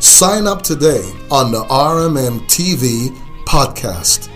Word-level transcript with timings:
Sign 0.00 0.46
up 0.46 0.62
today 0.62 1.02
on 1.28 1.50
the 1.50 1.62
RMM 1.64 2.42
TV 2.42 3.08
podcast. 3.46 4.28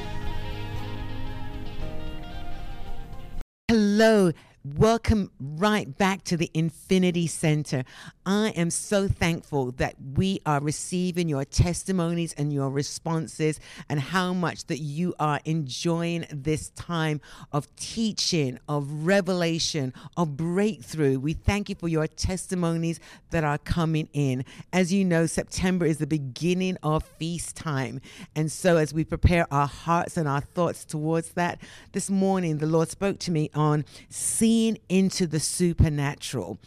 Hello 3.68 4.32
Welcome 4.64 5.32
right 5.40 5.98
back 5.98 6.22
to 6.22 6.36
the 6.36 6.48
Infinity 6.54 7.26
Center. 7.26 7.82
I 8.24 8.50
am 8.50 8.70
so 8.70 9.08
thankful 9.08 9.72
that 9.72 9.96
we 10.14 10.40
are 10.46 10.60
receiving 10.60 11.28
your 11.28 11.44
testimonies 11.44 12.32
and 12.34 12.52
your 12.52 12.70
responses, 12.70 13.58
and 13.88 13.98
how 13.98 14.32
much 14.32 14.66
that 14.66 14.78
you 14.78 15.16
are 15.18 15.40
enjoying 15.44 16.26
this 16.30 16.68
time 16.70 17.20
of 17.50 17.74
teaching, 17.74 18.60
of 18.68 19.04
revelation, 19.04 19.92
of 20.16 20.36
breakthrough. 20.36 21.18
We 21.18 21.32
thank 21.32 21.68
you 21.68 21.74
for 21.74 21.88
your 21.88 22.06
testimonies 22.06 23.00
that 23.30 23.42
are 23.42 23.58
coming 23.58 24.08
in. 24.12 24.44
As 24.72 24.92
you 24.92 25.04
know, 25.04 25.26
September 25.26 25.86
is 25.86 25.98
the 25.98 26.06
beginning 26.06 26.76
of 26.84 27.02
feast 27.02 27.56
time. 27.56 28.00
And 28.36 28.52
so, 28.52 28.76
as 28.76 28.94
we 28.94 29.02
prepare 29.02 29.52
our 29.52 29.66
hearts 29.66 30.16
and 30.16 30.28
our 30.28 30.40
thoughts 30.40 30.84
towards 30.84 31.30
that, 31.30 31.60
this 31.90 32.08
morning 32.08 32.58
the 32.58 32.66
Lord 32.66 32.90
spoke 32.90 33.18
to 33.20 33.32
me 33.32 33.50
on 33.54 33.84
seeing 34.08 34.51
into 34.88 35.26
the 35.26 35.40
supernatural. 35.40 36.58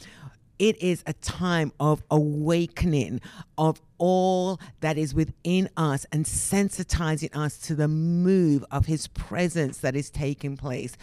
It 0.57 0.81
is 0.81 1.03
a 1.05 1.13
time 1.13 1.73
of 1.79 2.01
awakening 2.09 3.19
of 3.57 3.81
all 3.97 4.59
that 4.79 4.97
is 4.97 5.13
within 5.13 5.69
us 5.75 6.05
and 6.11 6.25
sensitizing 6.25 7.35
us 7.35 7.57
to 7.59 7.75
the 7.75 7.89
move 7.89 8.63
of 8.71 8.85
His 8.85 9.07
presence 9.07 9.79
that 9.79 9.95
is 9.95 10.09
taking 10.09 10.55
place. 10.55 10.95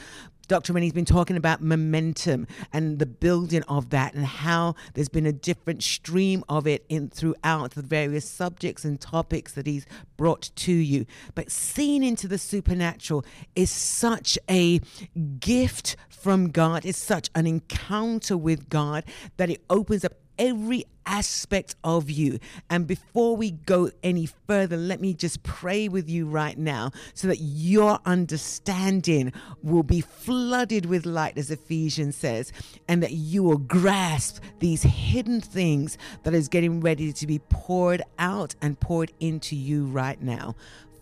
Dr. 0.53 0.75
Renny's 0.75 0.93
been 0.93 1.07
talking 1.07 1.39
about 1.39 1.63
momentum 1.63 2.47
and 2.75 2.99
the 2.99 3.07
building 3.07 3.63
of 3.69 3.89
that 3.89 4.13
and 4.13 4.27
how 4.27 4.75
there's 4.93 5.09
been 5.09 5.25
a 5.25 5.33
different 5.33 5.83
stream 5.83 6.45
of 6.47 6.67
it 6.67 6.85
in 6.91 7.09
throughout 7.09 7.71
the 7.71 7.81
various 7.81 8.29
subjects 8.29 8.85
and 8.85 9.01
topics 9.01 9.53
that 9.53 9.67
he's 9.67 9.87
brought 10.19 10.51
to 10.57 10.73
you. 10.73 11.07
But 11.35 11.51
seeing 11.51 12.05
into 12.05 12.29
the 12.29 12.37
supernatural 12.37 13.25
is 13.57 13.71
such 13.71 14.39
a 14.51 14.83
gift 15.41 15.97
from 16.11 16.51
God, 16.51 16.85
it's 16.85 16.99
such 16.99 17.31
an 17.35 17.47
encounter 17.47 18.37
with 18.37 18.69
God 18.69 19.05
that 19.39 19.49
it 19.49 19.65
opens 19.71 20.05
up 20.05 20.13
every 20.43 20.85
aspect 21.07 21.77
of 21.85 22.11
you. 22.11 22.39
And 22.69 22.87
before 22.87 23.37
we 23.37 23.53
go 23.53 23.91
any 24.03 24.27
further, 24.27 24.77
let 24.77 25.01
me 25.01 25.15
just 25.15 25.43
pray 25.45 25.89
with 25.89 26.11
you 26.11 26.27
right 26.27 26.59
now 26.59 26.91
so 27.15 27.29
that 27.29 27.39
your 27.39 28.01
understanding 28.05 29.33
will 29.63 29.85
be 29.85 30.01
flooded 30.01 30.87
with 30.87 31.07
light, 31.07 31.39
as 31.39 31.51
Ephesians 31.51 32.17
says, 32.17 32.53
and 32.89 33.03
that 33.03 33.13
you 33.13 33.45
will 33.45 33.59
grasp 33.59 34.43
these 34.59 34.83
hidden 34.83 35.41
things 35.41 35.97
that 36.25 36.35
is 36.35 36.49
getting 36.49 36.81
ready 36.81 37.13
to 37.13 37.27
be 37.27 37.39
poured 37.49 38.03
out 38.19 38.57
and 38.61 38.81
poured 38.81 39.13
into 39.21 39.55
you 39.55 39.87
right 39.87 40.21
now. 40.21 40.57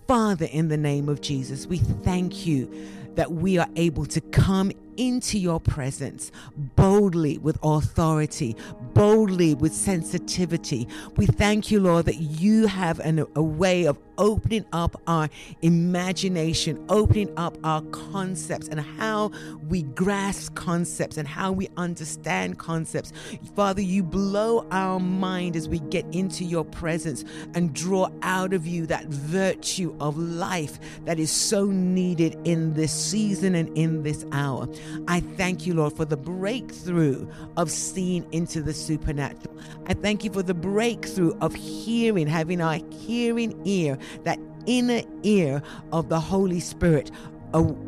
Father, 0.06 0.48
in 0.50 0.68
the 0.68 0.76
name 0.76 1.08
of 1.08 1.22
Jesus, 1.22 1.66
we 1.66 1.78
thank 1.78 2.46
you 2.46 2.70
that 3.14 3.32
we 3.32 3.58
are 3.58 3.68
able 3.76 4.06
to 4.06 4.20
come 4.20 4.72
into 5.00 5.38
your 5.38 5.58
presence 5.58 6.30
boldly 6.76 7.38
with 7.38 7.58
authority, 7.62 8.54
boldly 8.92 9.54
with 9.54 9.72
sensitivity. 9.72 10.86
We 11.16 11.24
thank 11.24 11.70
you, 11.70 11.80
Lord, 11.80 12.04
that 12.04 12.16
you 12.16 12.66
have 12.66 13.00
an, 13.00 13.24
a 13.34 13.42
way 13.42 13.86
of 13.86 13.96
opening 14.20 14.64
up 14.72 15.00
our 15.06 15.28
imagination, 15.62 16.84
opening 16.88 17.32
up 17.36 17.56
our 17.64 17.82
concepts 17.90 18.68
and 18.68 18.78
how 18.78 19.32
we 19.68 19.82
grasp 19.82 20.54
concepts 20.54 21.16
and 21.16 21.26
how 21.26 21.50
we 21.50 21.68
understand 21.76 22.58
concepts. 22.58 23.12
Father, 23.56 23.80
you 23.80 24.02
blow 24.02 24.66
our 24.70 25.00
mind 25.00 25.56
as 25.56 25.68
we 25.68 25.80
get 25.80 26.04
into 26.12 26.44
your 26.44 26.64
presence 26.64 27.24
and 27.54 27.74
draw 27.74 28.08
out 28.22 28.52
of 28.52 28.66
you 28.66 28.86
that 28.86 29.06
virtue 29.06 29.96
of 30.00 30.16
life 30.18 30.78
that 31.06 31.18
is 31.18 31.30
so 31.30 31.64
needed 31.64 32.36
in 32.44 32.74
this 32.74 32.92
season 32.92 33.54
and 33.54 33.76
in 33.76 34.02
this 34.02 34.26
hour. 34.32 34.68
I 35.08 35.20
thank 35.20 35.66
you, 35.66 35.72
Lord, 35.74 35.94
for 35.94 36.04
the 36.04 36.18
breakthrough 36.18 37.26
of 37.56 37.70
seeing 37.70 38.30
into 38.32 38.60
the 38.60 38.74
supernatural. 38.74 39.56
I 39.86 39.94
thank 39.94 40.24
you 40.24 40.30
for 40.30 40.42
the 40.42 40.54
breakthrough 40.54 41.36
of 41.40 41.54
hearing, 41.54 42.26
having 42.26 42.60
our 42.60 42.78
hearing 42.90 43.58
ear, 43.64 43.96
that 44.24 44.38
inner 44.66 45.02
ear 45.22 45.62
of 45.92 46.08
the 46.08 46.20
Holy 46.20 46.60
Spirit 46.60 47.10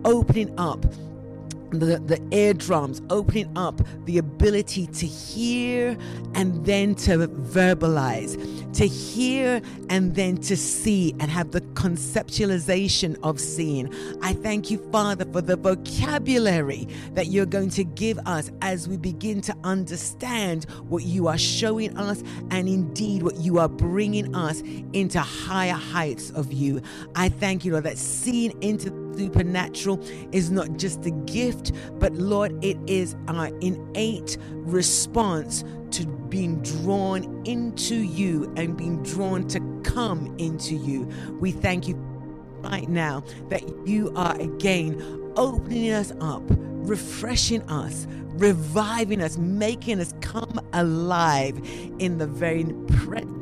opening 0.05 0.53
up 0.59 0.85
the, 1.81 1.99
the 1.99 2.21
eardrums, 2.31 3.03
opening 3.11 3.51
up 3.57 3.81
the 4.05 4.19
ability 4.19 4.87
to 4.89 5.07
hear 5.07 5.97
and 6.35 6.65
then 6.65 6.95
to 6.95 7.29
verbalize, 7.29 8.37
to 8.75 8.87
hear 8.87 9.61
and 9.89 10.15
then 10.15 10.37
to 10.39 10.57
see 10.57 11.15
and 11.21 11.31
have 11.31 11.51
the 11.51 11.61
conceptualization 11.61 13.19
of 13.23 13.41
seeing. 13.41 13.93
I 14.23 14.33
thank 14.33 14.71
you, 14.71 14.79
Father, 14.91 15.25
for 15.27 15.41
the 15.41 15.57
vocabulary 15.57 16.89
that 17.15 17.27
you're 17.27 17.47
going 17.47 17.71
to 17.71 17.85
give 17.85 18.19
us 18.27 18.51
as 18.61 18.89
we 18.89 18.97
begin 18.97 19.41
to 19.43 19.57
understand 19.65 20.65
what 20.89 21.05
you 21.05 21.29
are 21.29 21.39
showing 21.39 21.97
us 21.97 22.23
and 22.51 22.69
indeed 22.69 23.23
what 23.23 23.37
you 23.37 23.59
are 23.59 23.69
bringing 23.69 24.35
us 24.35 24.61
into 24.93 25.21
higher 25.21 25.73
heights 25.73 26.31
of 26.31 26.53
you. 26.53 26.81
I 27.15 27.29
thank 27.29 27.65
you, 27.65 27.73
Lord, 27.73 27.85
that 27.85 27.99
seeing 27.99 28.61
into 28.63 28.91
supernatural 29.17 30.01
is 30.33 30.51
not 30.51 30.77
just 30.77 31.05
a 31.07 31.11
gift, 31.11 31.73
but 31.95 32.13
Lord, 32.15 32.65
it 32.65 32.79
is 32.87 33.17
our 33.29 33.49
innate 33.61 34.39
response 34.51 35.65
to 35.93 36.07
being 36.29 36.61
drawn 36.63 37.43
into 37.47 37.97
you 37.97 38.53
and 38.57 38.77
being 38.77 39.03
drawn 39.03 39.47
to 39.49 39.61
come 39.85 40.35
into 40.39 40.75
you. 40.75 41.09
We 41.41 41.53
thank 41.53 41.89
you 41.89 41.95
right 42.63 42.89
now 42.89 43.25
that 43.49 43.63
you 43.87 44.13
are 44.17 44.41
again 44.41 45.01
opening 45.37 45.93
us 45.93 46.13
up, 46.21 46.43
refreshing 46.49 47.63
us, 47.63 48.07
reviving 48.35 49.21
us, 49.21 49.37
making 49.37 50.01
us 50.01 50.15
come 50.21 50.61
alive 50.73 51.61
in 51.99 52.19
the 52.19 52.27
very 52.27 52.65
presence 53.05 53.42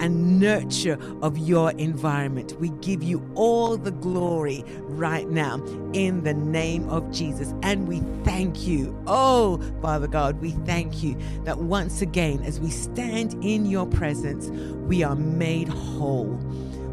and 0.00 0.40
nurture 0.40 0.98
of 1.22 1.38
your 1.38 1.72
environment. 1.72 2.54
We 2.60 2.70
give 2.80 3.02
you 3.02 3.28
all 3.36 3.76
the 3.76 3.92
glory 3.92 4.64
right 4.80 5.28
now 5.28 5.62
in 5.94 6.24
the 6.24 6.34
name 6.34 6.88
of 6.90 7.10
Jesus. 7.12 7.54
And 7.62 7.88
we 7.88 8.00
thank 8.24 8.66
you. 8.66 8.96
Oh, 9.06 9.60
Father 9.82 10.08
God, 10.08 10.40
we 10.40 10.52
thank 10.66 11.02
you 11.02 11.16
that 11.44 11.58
once 11.58 12.02
again, 12.02 12.42
as 12.44 12.60
we 12.60 12.70
stand 12.70 13.34
in 13.44 13.66
your 13.66 13.86
presence, 13.86 14.48
we 14.88 15.02
are 15.04 15.16
made 15.16 15.68
whole. 15.68 16.38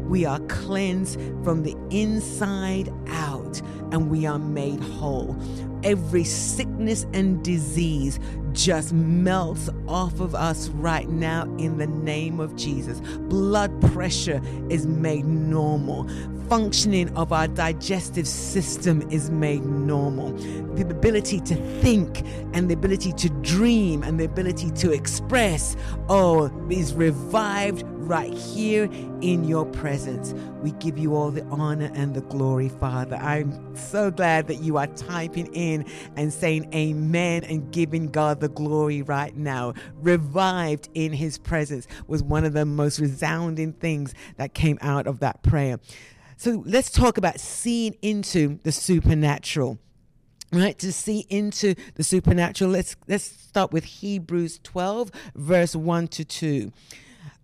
We 0.08 0.24
are 0.24 0.40
cleansed 0.48 1.20
from 1.44 1.64
the 1.64 1.76
inside 1.90 2.92
out 3.08 3.60
and 3.92 4.10
we 4.10 4.26
are 4.26 4.38
made 4.38 4.80
whole. 4.80 5.36
Every 5.84 6.24
sickness 6.24 7.06
and 7.12 7.42
disease 7.44 8.18
just 8.52 8.92
melts 8.92 9.70
off 9.86 10.20
of 10.20 10.34
us 10.34 10.68
right 10.70 11.08
now 11.08 11.44
in 11.58 11.78
the 11.78 11.86
name 11.86 12.40
of 12.40 12.56
Jesus. 12.56 13.00
Blood 13.28 13.80
pressure 13.92 14.40
is 14.68 14.86
made 14.86 15.24
normal. 15.24 16.08
Functioning 16.48 17.14
of 17.14 17.30
our 17.30 17.46
digestive 17.46 18.26
system 18.26 19.06
is 19.10 19.28
made 19.30 19.64
normal. 19.66 20.32
The 20.76 20.88
ability 20.88 21.40
to 21.40 21.54
think 21.82 22.22
and 22.54 22.70
the 22.70 22.74
ability 22.74 23.12
to 23.12 23.28
dream 23.42 24.02
and 24.02 24.18
the 24.18 24.24
ability 24.24 24.70
to 24.70 24.90
express, 24.90 25.76
oh, 26.08 26.50
is 26.70 26.94
revived 26.94 27.84
right 28.08 28.32
here 28.32 28.84
in 29.20 29.44
your 29.44 29.66
presence. 29.66 30.32
We 30.62 30.70
give 30.72 30.96
you 30.96 31.14
all 31.14 31.30
the 31.30 31.44
honor 31.50 31.90
and 31.94 32.14
the 32.14 32.22
glory, 32.22 32.70
Father. 32.70 33.16
I'm 33.16 33.76
so 33.76 34.10
glad 34.10 34.46
that 34.48 34.62
you 34.62 34.78
are 34.78 34.86
typing 34.86 35.52
in 35.52 35.84
and 36.16 36.32
saying 36.32 36.72
amen 36.74 37.44
and 37.44 37.70
giving 37.70 38.06
God 38.06 38.40
the 38.40 38.48
glory 38.48 39.02
right 39.02 39.36
now. 39.36 39.74
Revived 40.00 40.88
in 40.94 41.12
his 41.12 41.36
presence 41.36 41.86
was 42.06 42.22
one 42.22 42.46
of 42.46 42.54
the 42.54 42.64
most 42.64 42.98
resounding 42.98 43.74
things 43.74 44.14
that 44.38 44.54
came 44.54 44.78
out 44.80 45.06
of 45.06 45.20
that 45.20 45.42
prayer. 45.42 45.78
So 46.40 46.62
let's 46.64 46.88
talk 46.88 47.18
about 47.18 47.40
seeing 47.40 47.96
into 48.00 48.60
the 48.62 48.70
supernatural 48.70 49.80
right? 50.52 50.78
To 50.78 50.92
see 50.92 51.26
into 51.28 51.74
the 51.96 52.04
supernatural 52.04 52.70
let's 52.70 52.94
let's 53.08 53.24
start 53.24 53.72
with 53.72 53.84
hebrews 53.84 54.60
12 54.62 55.10
verse 55.34 55.74
1 55.74 56.08
to 56.08 56.24
2 56.24 56.72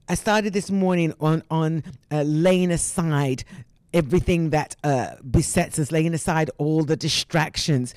I 0.09 0.15
started 0.15 0.53
this 0.53 0.71
morning 0.71 1.13
on 1.21 1.43
on 1.51 1.83
uh, 2.13 2.23
laying 2.23 2.71
aside 2.71 3.43
everything 3.95 4.51
that 4.51 4.77
uh, 4.85 5.15
besets 5.31 5.79
us, 5.79 5.91
laying 5.91 6.13
aside 6.13 6.51
all 6.59 6.85
the 6.85 6.97
distractions, 6.97 7.95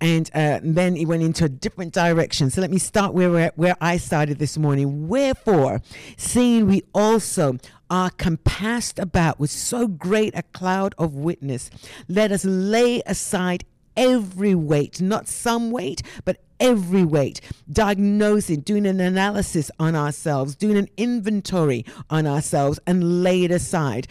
and 0.00 0.30
uh, 0.34 0.60
then 0.62 0.96
it 0.96 1.04
went 1.06 1.22
into 1.22 1.44
a 1.44 1.48
different 1.48 1.92
direction. 1.92 2.48
So 2.48 2.62
let 2.62 2.70
me 2.70 2.78
start 2.78 3.12
where 3.12 3.52
where 3.56 3.76
I 3.80 3.98
started 3.98 4.38
this 4.38 4.56
morning. 4.56 5.08
Wherefore, 5.08 5.82
seeing 6.16 6.66
we 6.66 6.84
also 6.94 7.58
are 7.90 8.10
compassed 8.10 8.98
about 8.98 9.40
with 9.40 9.50
so 9.50 9.88
great 9.88 10.32
a 10.36 10.44
cloud 10.44 10.94
of 10.96 11.14
witness, 11.14 11.70
let 12.08 12.30
us 12.30 12.44
lay 12.44 13.02
aside 13.04 13.64
every 13.96 14.54
weight, 14.54 15.00
not 15.00 15.28
some 15.28 15.70
weight, 15.70 16.02
but 16.24 16.38
every 16.60 17.04
weight, 17.04 17.40
diagnosing, 17.72 18.60
doing 18.60 18.86
an 18.86 19.00
analysis 19.00 19.70
on 19.80 19.96
ourselves, 19.96 20.54
doing 20.54 20.76
an 20.76 20.88
inventory 20.96 21.84
on 22.08 22.26
ourselves, 22.26 22.78
and 22.86 23.22
lay 23.22 23.44
it 23.44 23.50
aside. 23.50 24.06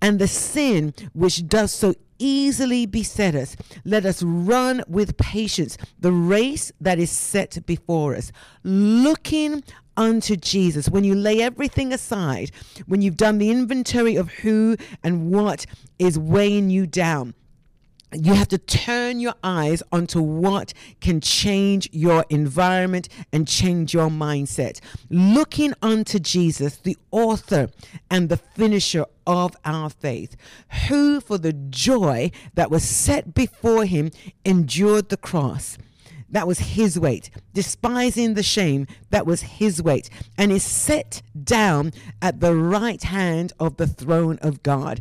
And 0.00 0.18
the 0.18 0.28
sin 0.28 0.94
which 1.12 1.46
does 1.48 1.72
so 1.72 1.94
easily 2.18 2.86
beset 2.86 3.34
us, 3.34 3.56
let 3.84 4.04
us 4.04 4.22
run 4.22 4.82
with 4.88 5.16
patience 5.16 5.76
the 5.98 6.12
race 6.12 6.72
that 6.80 6.98
is 6.98 7.10
set 7.10 7.64
before 7.66 8.16
us, 8.16 8.32
looking 8.64 9.62
unto 9.96 10.36
Jesus. 10.36 10.88
When 10.88 11.04
you 11.04 11.14
lay 11.14 11.42
everything 11.42 11.92
aside, 11.92 12.50
when 12.86 13.02
you've 13.02 13.16
done 13.16 13.38
the 13.38 13.50
inventory 13.50 14.16
of 14.16 14.30
who 14.30 14.76
and 15.02 15.30
what 15.32 15.66
is 15.98 16.18
weighing 16.18 16.70
you 16.70 16.86
down, 16.86 17.34
you 18.12 18.34
have 18.34 18.48
to 18.48 18.58
turn 18.58 19.20
your 19.20 19.34
eyes 19.44 19.82
onto 19.92 20.20
what 20.22 20.72
can 21.00 21.20
change 21.20 21.88
your 21.92 22.24
environment 22.30 23.08
and 23.32 23.46
change 23.46 23.92
your 23.92 24.08
mindset. 24.08 24.80
Looking 25.10 25.74
unto 25.82 26.18
Jesus, 26.18 26.78
the 26.78 26.96
author 27.10 27.68
and 28.10 28.28
the 28.28 28.38
finisher 28.38 29.04
of 29.26 29.54
our 29.64 29.90
faith, 29.90 30.36
who 30.88 31.20
for 31.20 31.36
the 31.36 31.52
joy 31.52 32.30
that 32.54 32.70
was 32.70 32.82
set 32.82 33.34
before 33.34 33.84
him 33.84 34.10
endured 34.44 35.10
the 35.10 35.18
cross. 35.18 35.76
That 36.30 36.46
was 36.46 36.58
his 36.58 36.98
weight. 36.98 37.30
Despising 37.54 38.34
the 38.34 38.42
shame, 38.42 38.86
that 39.10 39.26
was 39.26 39.40
his 39.42 39.82
weight. 39.82 40.10
And 40.36 40.52
is 40.52 40.62
set 40.62 41.22
down 41.42 41.92
at 42.20 42.40
the 42.40 42.54
right 42.54 43.02
hand 43.02 43.52
of 43.58 43.76
the 43.76 43.86
throne 43.86 44.38
of 44.42 44.62
God 44.62 45.00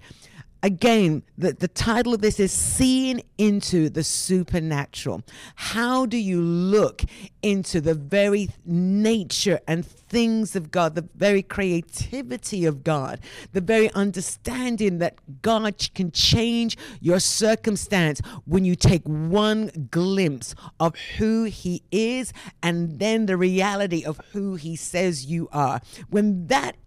again, 0.64 1.24
the, 1.38 1.54
the 1.54 1.68
title 1.68 2.14
of 2.14 2.22
this 2.22 2.40
is 2.40 2.52
Seeing 2.52 3.22
into 3.38 3.90
the 3.90 4.04
Supernatural. 4.04 5.22
How 5.56 6.06
do 6.06 6.18
you 6.18 6.42
look 6.42 7.04
into 7.42 7.80
the 7.82 7.94
very 7.94 8.50
nature 8.66 9.60
and 9.68 9.86
things 9.86 10.56
of 10.56 10.72
God, 10.72 10.96
the 10.96 11.08
very 11.16 11.42
creativity 11.42 12.66
of 12.66 12.84
God, 12.84 13.20
the 13.54 13.62
very 13.62 13.92
understanding 13.92 15.00
that 15.00 15.16
God 15.42 15.90
can 15.94 16.12
change 16.12 16.78
your 17.02 17.20
circumstance 17.20 18.22
when 18.46 18.66
you 18.66 18.76
take 18.76 19.04
one 19.06 19.88
glimpse 19.92 20.56
of 20.80 20.96
who 21.18 21.44
He 21.44 21.84
is 21.92 22.34
and 22.64 23.00
then 23.00 23.26
the 23.26 23.38
reality 23.38 24.04
of 24.04 24.20
who 24.32 24.56
He 24.56 24.76
says 24.76 25.26
you 25.26 25.50
are. 25.52 25.82
When 26.10 26.48
that 26.48 26.78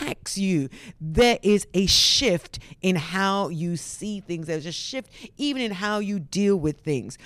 impacts 0.00 0.38
you, 0.38 0.68
there 1.00 1.38
is 1.42 1.66
a 1.74 1.86
shift 1.86 2.58
in 2.82 2.96
how 2.96 3.48
you 3.48 3.76
see 3.76 4.20
things. 4.20 4.46
There's 4.46 4.66
a 4.66 4.72
shift 4.72 5.10
even 5.36 5.62
in 5.62 5.72
how 5.72 5.98
you 5.98 6.18
deal 6.18 6.56
with 6.56 6.80
things. 6.80 7.18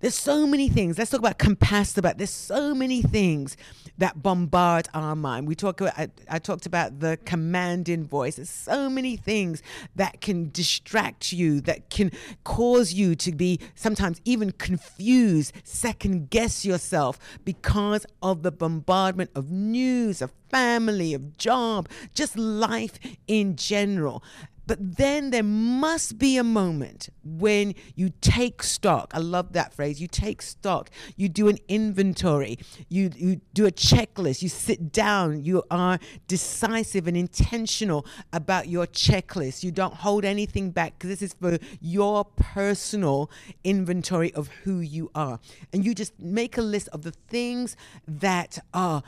There's 0.00 0.14
so 0.14 0.46
many 0.46 0.68
things. 0.68 0.98
Let's 0.98 1.10
talk 1.10 1.20
about 1.20 1.38
compassed 1.38 1.96
about. 1.96 2.18
There's 2.18 2.30
so 2.30 2.74
many 2.74 3.00
things 3.00 3.56
that 3.96 4.22
bombard 4.22 4.88
our 4.92 5.16
mind. 5.16 5.48
We 5.48 5.54
talk 5.54 5.80
about, 5.80 5.98
I, 5.98 6.08
I, 6.28 6.38
talked 6.38 6.66
about 6.66 7.00
the 7.00 7.18
commanding 7.24 8.04
voice. 8.04 8.36
There's 8.36 8.50
so 8.50 8.90
many 8.90 9.16
things 9.16 9.62
that 9.94 10.20
can 10.20 10.50
distract 10.50 11.32
you, 11.32 11.62
that 11.62 11.88
can 11.88 12.12
cause 12.44 12.92
you 12.92 13.14
to 13.16 13.32
be 13.32 13.58
sometimes 13.74 14.20
even 14.26 14.52
confused, 14.52 15.54
second 15.64 16.28
guess 16.28 16.64
yourself 16.64 17.18
because 17.46 18.04
of 18.22 18.42
the 18.42 18.52
bombardment 18.52 19.30
of 19.34 19.50
news, 19.50 20.20
of 20.20 20.30
family, 20.50 21.14
of 21.14 21.38
job, 21.38 21.88
just 22.14 22.36
life 22.36 22.98
in 23.26 23.56
general. 23.56 24.22
But 24.66 24.96
then 24.96 25.30
there 25.30 25.42
must 25.42 26.18
be 26.18 26.36
a 26.36 26.44
moment 26.44 27.08
when 27.22 27.74
you 27.94 28.12
take 28.20 28.62
stock. 28.62 29.12
I 29.14 29.18
love 29.18 29.52
that 29.52 29.72
phrase. 29.72 30.00
You 30.00 30.08
take 30.08 30.42
stock. 30.42 30.90
You 31.16 31.28
do 31.28 31.48
an 31.48 31.58
inventory. 31.68 32.58
You, 32.88 33.10
you 33.14 33.40
do 33.54 33.66
a 33.66 33.70
checklist. 33.70 34.42
You 34.42 34.48
sit 34.48 34.92
down. 34.92 35.44
You 35.44 35.62
are 35.70 35.98
decisive 36.26 37.06
and 37.06 37.16
intentional 37.16 38.04
about 38.32 38.68
your 38.68 38.86
checklist. 38.86 39.62
You 39.62 39.70
don't 39.70 39.94
hold 39.94 40.24
anything 40.24 40.70
back 40.70 40.98
because 40.98 41.10
this 41.10 41.22
is 41.22 41.34
for 41.34 41.58
your 41.80 42.24
personal 42.24 43.30
inventory 43.62 44.34
of 44.34 44.48
who 44.64 44.80
you 44.80 45.10
are. 45.14 45.38
And 45.72 45.84
you 45.84 45.94
just 45.94 46.18
make 46.18 46.58
a 46.58 46.62
list 46.62 46.88
of 46.88 47.02
the 47.02 47.12
things 47.12 47.76
that 48.08 48.58
are 48.74 49.02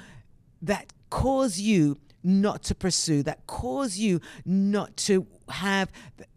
that 0.63 0.93
cause 1.11 1.59
you 1.59 1.99
not 2.23 2.63
to 2.65 2.75
pursue, 2.75 3.23
that 3.23 3.47
cause 3.47 3.97
you 3.97 4.21
not 4.45 4.97
to 4.97 5.27
have, 5.51 5.91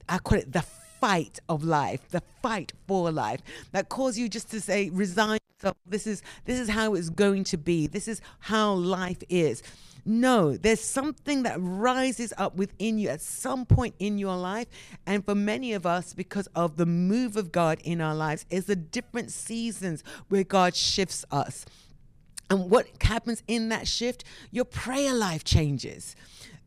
I 0.07 0.17
call 0.17 0.37
it 0.37 0.51
the 0.51 0.61
fight 0.61 1.39
of 1.49 1.63
life, 1.63 2.07
the 2.09 2.21
fight 2.41 2.73
for 2.87 3.11
life, 3.11 3.41
that 3.71 3.89
cause 3.89 4.17
you 4.17 4.29
just 4.29 4.51
to 4.51 4.61
say, 4.61 4.89
resign 4.89 5.39
yourself. 5.57 5.77
This 5.85 6.07
is 6.07 6.21
this 6.45 6.59
is 6.59 6.69
how 6.69 6.93
it's 6.95 7.09
going 7.09 7.43
to 7.45 7.57
be. 7.57 7.87
This 7.87 8.07
is 8.07 8.21
how 8.39 8.73
life 8.73 9.21
is. 9.29 9.63
No, 10.03 10.57
there's 10.57 10.81
something 10.81 11.43
that 11.43 11.57
rises 11.59 12.33
up 12.37 12.55
within 12.55 12.97
you 12.97 13.09
at 13.09 13.21
some 13.21 13.65
point 13.65 13.93
in 13.99 14.17
your 14.17 14.35
life. 14.35 14.67
And 15.05 15.23
for 15.23 15.35
many 15.35 15.73
of 15.73 15.85
us, 15.85 16.13
because 16.13 16.47
of 16.55 16.77
the 16.77 16.87
move 16.87 17.37
of 17.37 17.51
God 17.51 17.79
in 17.83 18.01
our 18.01 18.15
lives, 18.15 18.45
is 18.49 18.65
the 18.65 18.75
different 18.75 19.31
seasons 19.31 20.03
where 20.29 20.43
God 20.43 20.75
shifts 20.75 21.23
us. 21.31 21.65
And 22.51 22.69
what 22.69 22.85
happens 23.01 23.41
in 23.47 23.69
that 23.69 23.87
shift? 23.87 24.25
Your 24.51 24.65
prayer 24.65 25.13
life 25.13 25.45
changes. 25.45 26.17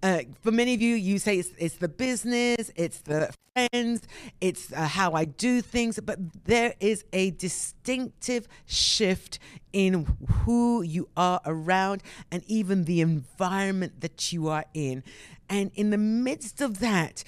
Uh, 0.03 0.21
for 0.41 0.51
many 0.51 0.73
of 0.73 0.81
you, 0.81 0.95
you 0.95 1.19
say 1.19 1.39
it's, 1.39 1.51
it's 1.59 1.77
the 1.77 1.91
business, 1.91 2.71
it's 2.75 3.01
the 3.03 3.35
friends, 3.55 4.09
it's 4.41 4.73
uh, 4.73 4.87
how 4.87 5.13
I 5.13 5.27
do 5.27 5.61
things, 5.61 6.01
but 6.01 6.19
there 6.45 6.73
is 6.81 7.05
a 7.13 7.33
distinctive 7.33 8.49
shift 8.65 9.39
in 9.75 10.07
who 10.45 10.81
you 10.81 11.11
are 11.19 11.43
around 11.45 12.03
and 12.33 12.43
even 12.47 12.85
the 12.85 13.03
environment 13.03 14.01
that 14.01 14.33
you 14.33 14.49
are 14.49 14.65
in. 14.73 15.05
And 15.51 15.71
in 15.75 15.91
the 15.91 15.99
midst 15.99 16.63
of 16.63 16.81
that, 16.81 17.25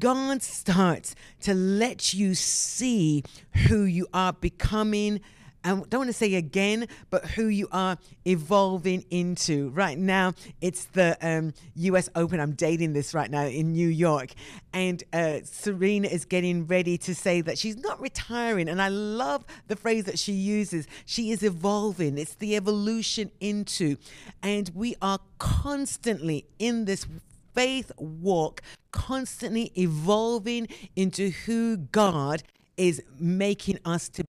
God 0.00 0.42
starts 0.42 1.14
to 1.42 1.54
let 1.54 2.12
you 2.12 2.34
see 2.34 3.22
who 3.68 3.84
you 3.84 4.08
are 4.12 4.32
becoming 4.32 5.20
I 5.62 5.68
don't 5.70 5.94
want 5.94 6.08
to 6.08 6.14
say 6.14 6.34
again, 6.34 6.86
but 7.10 7.24
who 7.24 7.48
you 7.48 7.68
are 7.70 7.98
evolving 8.24 9.04
into. 9.10 9.70
Right 9.70 9.98
now, 9.98 10.32
it's 10.60 10.86
the 10.86 11.18
um, 11.20 11.52
US 11.74 12.08
Open. 12.14 12.40
I'm 12.40 12.52
dating 12.52 12.94
this 12.94 13.12
right 13.12 13.30
now 13.30 13.44
in 13.44 13.72
New 13.72 13.88
York. 13.88 14.30
And 14.72 15.02
uh, 15.12 15.40
Serena 15.44 16.08
is 16.08 16.24
getting 16.24 16.66
ready 16.66 16.96
to 16.98 17.14
say 17.14 17.42
that 17.42 17.58
she's 17.58 17.76
not 17.76 18.00
retiring. 18.00 18.68
And 18.68 18.80
I 18.80 18.88
love 18.88 19.44
the 19.68 19.76
phrase 19.76 20.04
that 20.04 20.18
she 20.18 20.32
uses. 20.32 20.86
She 21.04 21.30
is 21.30 21.42
evolving, 21.42 22.16
it's 22.16 22.34
the 22.34 22.56
evolution 22.56 23.30
into. 23.40 23.96
And 24.42 24.70
we 24.74 24.96
are 25.02 25.18
constantly 25.38 26.46
in 26.58 26.86
this 26.86 27.06
faith 27.54 27.92
walk, 27.98 28.62
constantly 28.92 29.72
evolving 29.76 30.68
into 30.96 31.30
who 31.30 31.76
God 31.76 32.42
is 32.76 33.02
making 33.18 33.78
us 33.84 34.08
to 34.08 34.24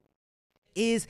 is 0.80 1.06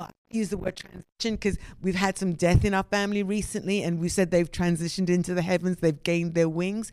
I 0.00 0.10
use 0.30 0.50
the 0.50 0.56
word 0.56 0.76
transition 0.76 1.34
because 1.34 1.58
we've 1.82 1.96
had 1.96 2.16
some 2.16 2.34
death 2.34 2.64
in 2.64 2.72
our 2.72 2.84
family 2.84 3.24
recently, 3.24 3.82
and 3.82 3.98
we 3.98 4.08
said 4.08 4.30
they've 4.30 4.50
transitioned 4.50 5.08
into 5.08 5.34
the 5.34 5.42
heavens, 5.42 5.78
they've 5.78 6.00
gained 6.04 6.34
their 6.34 6.48
wings. 6.48 6.92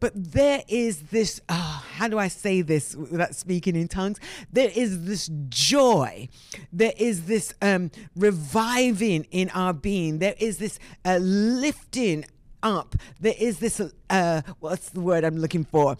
But 0.00 0.12
there 0.14 0.62
is 0.68 1.04
this, 1.04 1.40
oh, 1.48 1.86
how 1.94 2.08
do 2.08 2.18
I 2.18 2.28
say 2.28 2.60
this 2.60 2.94
without 2.94 3.34
speaking 3.34 3.74
in 3.74 3.88
tongues? 3.88 4.20
There 4.52 4.70
is 4.74 5.06
this 5.06 5.30
joy, 5.48 6.28
there 6.70 6.92
is 6.98 7.24
this 7.24 7.54
um, 7.62 7.90
reviving 8.14 9.26
in 9.30 9.48
our 9.50 9.72
being, 9.72 10.18
there 10.18 10.34
is 10.38 10.58
this 10.58 10.78
uh, 11.06 11.16
lifting 11.22 12.26
up, 12.62 12.96
there 13.18 13.36
is 13.38 13.60
this, 13.60 13.80
uh, 14.10 14.42
what's 14.60 14.90
the 14.90 15.00
word 15.00 15.24
I'm 15.24 15.38
looking 15.38 15.64
for? 15.64 15.96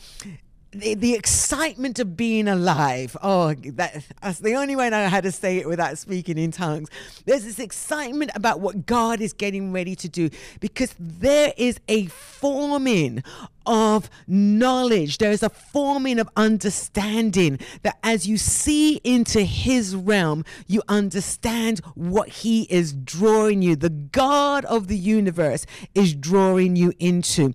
The, 0.80 0.94
the 0.94 1.14
excitement 1.14 1.98
of 1.98 2.16
being 2.16 2.48
alive. 2.48 3.16
Oh, 3.22 3.54
that, 3.54 4.04
that's 4.22 4.38
the 4.40 4.54
only 4.54 4.76
way 4.76 4.86
I 4.86 4.90
know 4.90 5.08
how 5.08 5.20
to 5.20 5.32
say 5.32 5.58
it 5.58 5.68
without 5.68 5.98
speaking 5.98 6.38
in 6.38 6.50
tongues. 6.50 6.88
There's 7.24 7.44
this 7.44 7.58
excitement 7.58 8.30
about 8.34 8.60
what 8.60 8.86
God 8.86 9.20
is 9.20 9.32
getting 9.32 9.72
ready 9.72 9.94
to 9.96 10.08
do 10.08 10.30
because 10.60 10.94
there 10.98 11.52
is 11.56 11.80
a 11.88 12.06
forming 12.06 13.22
of 13.66 14.08
knowledge. 14.26 15.18
There 15.18 15.32
is 15.32 15.42
a 15.42 15.50
forming 15.50 16.18
of 16.18 16.28
understanding 16.36 17.58
that 17.82 17.98
as 18.02 18.26
you 18.26 18.36
see 18.36 18.96
into 19.02 19.42
his 19.42 19.96
realm, 19.96 20.44
you 20.66 20.82
understand 20.88 21.80
what 21.94 22.28
he 22.28 22.62
is 22.64 22.92
drawing 22.92 23.62
you. 23.62 23.76
The 23.76 23.90
God 23.90 24.64
of 24.66 24.86
the 24.86 24.96
universe 24.96 25.66
is 25.94 26.14
drawing 26.14 26.76
you 26.76 26.92
into. 26.98 27.54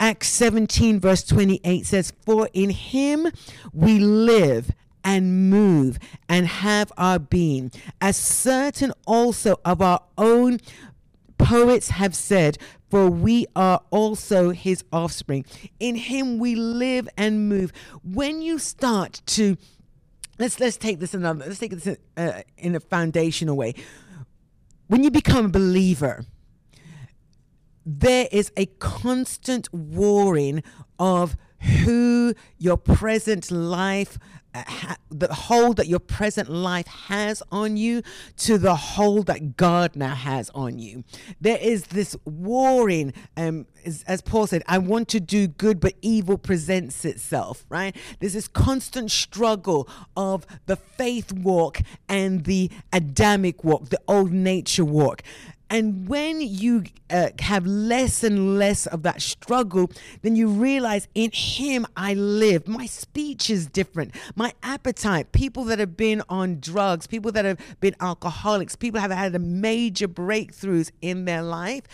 Acts 0.00 0.28
17, 0.28 0.98
verse 0.98 1.22
28 1.24 1.84
says, 1.84 2.12
For 2.24 2.48
in 2.54 2.70
him 2.70 3.28
we 3.74 3.98
live 3.98 4.72
and 5.04 5.50
move 5.50 5.98
and 6.28 6.46
have 6.46 6.90
our 6.96 7.18
being, 7.18 7.70
as 8.00 8.16
certain 8.16 8.92
also 9.06 9.60
of 9.64 9.82
our 9.82 10.00
own 10.16 10.58
poets 11.36 11.90
have 11.90 12.14
said, 12.14 12.58
for 12.90 13.08
we 13.08 13.46
are 13.54 13.82
also 13.90 14.50
his 14.50 14.82
offspring. 14.92 15.44
In 15.78 15.96
him 15.96 16.38
we 16.38 16.54
live 16.54 17.08
and 17.16 17.48
move. 17.48 17.72
When 18.02 18.42
you 18.42 18.58
start 18.58 19.22
to 19.26 19.56
let's 20.38 20.58
let's 20.58 20.76
take 20.76 20.98
this 20.98 21.14
another 21.14 21.44
let's 21.46 21.58
take 21.58 21.70
this 21.70 21.96
uh, 22.16 22.42
in 22.56 22.74
a 22.74 22.80
foundational 22.80 23.56
way. 23.56 23.74
When 24.88 25.04
you 25.04 25.10
become 25.10 25.46
a 25.46 25.48
believer, 25.50 26.24
there 27.98 28.28
is 28.30 28.52
a 28.56 28.66
constant 28.66 29.72
warring 29.72 30.62
of 30.98 31.36
who 31.84 32.34
your 32.58 32.76
present 32.76 33.50
life 33.50 34.18
uh, 34.52 34.64
the 35.10 35.32
hold 35.32 35.76
that 35.76 35.86
your 35.86 36.00
present 36.00 36.48
life 36.48 36.86
has 36.88 37.40
on 37.52 37.76
you 37.76 38.02
to 38.36 38.58
the 38.58 38.74
hold 38.74 39.26
that 39.26 39.56
God 39.56 39.94
now 39.94 40.14
has 40.14 40.50
on 40.50 40.80
you. 40.80 41.04
There 41.40 41.58
is 41.58 41.84
this 41.84 42.16
warring, 42.24 43.12
um, 43.36 43.66
as, 43.84 44.02
as, 44.08 44.20
Paul 44.20 44.48
said, 44.48 44.64
I 44.66 44.78
want 44.78 45.06
to 45.10 45.20
do 45.20 45.46
good, 45.46 45.78
but 45.78 45.94
evil 46.02 46.36
presents 46.36 47.04
itself, 47.04 47.64
right? 47.68 47.94
There's 48.18 48.32
this 48.32 48.48
constant 48.48 49.12
struggle 49.12 49.88
of 50.16 50.46
the 50.66 50.74
faith 50.74 51.32
walk 51.32 51.80
and 52.08 52.44
the 52.44 52.72
Adamic 52.92 53.62
walk, 53.62 53.90
the 53.90 54.00
old 54.08 54.32
nature 54.32 54.84
walk. 54.84 55.22
And 55.70 56.08
when 56.08 56.40
you 56.40 56.84
uh, 57.10 57.28
have 57.38 57.64
less 57.64 58.24
and 58.24 58.58
less 58.58 58.86
of 58.86 59.04
that 59.04 59.22
struggle, 59.22 59.90
then 60.22 60.34
you 60.34 60.48
realize 60.48 61.06
in 61.14 61.30
Him 61.32 61.86
I 61.96 62.14
live. 62.14 62.66
My 62.66 62.86
speech 62.86 63.48
is 63.48 63.66
different. 63.66 64.14
My 64.34 64.52
appetite, 64.64 65.30
people 65.30 65.64
that 65.66 65.78
have 65.78 65.96
been 65.96 66.22
on 66.28 66.58
drugs, 66.58 67.06
people 67.06 67.30
that 67.32 67.44
have 67.44 67.58
been 67.80 67.94
alcoholics, 68.00 68.74
people 68.74 69.00
have 69.00 69.12
had 69.12 69.40
major 69.40 70.08
breakthroughs 70.08 70.90
in 71.00 71.24
their 71.24 71.42
life, 71.42 71.84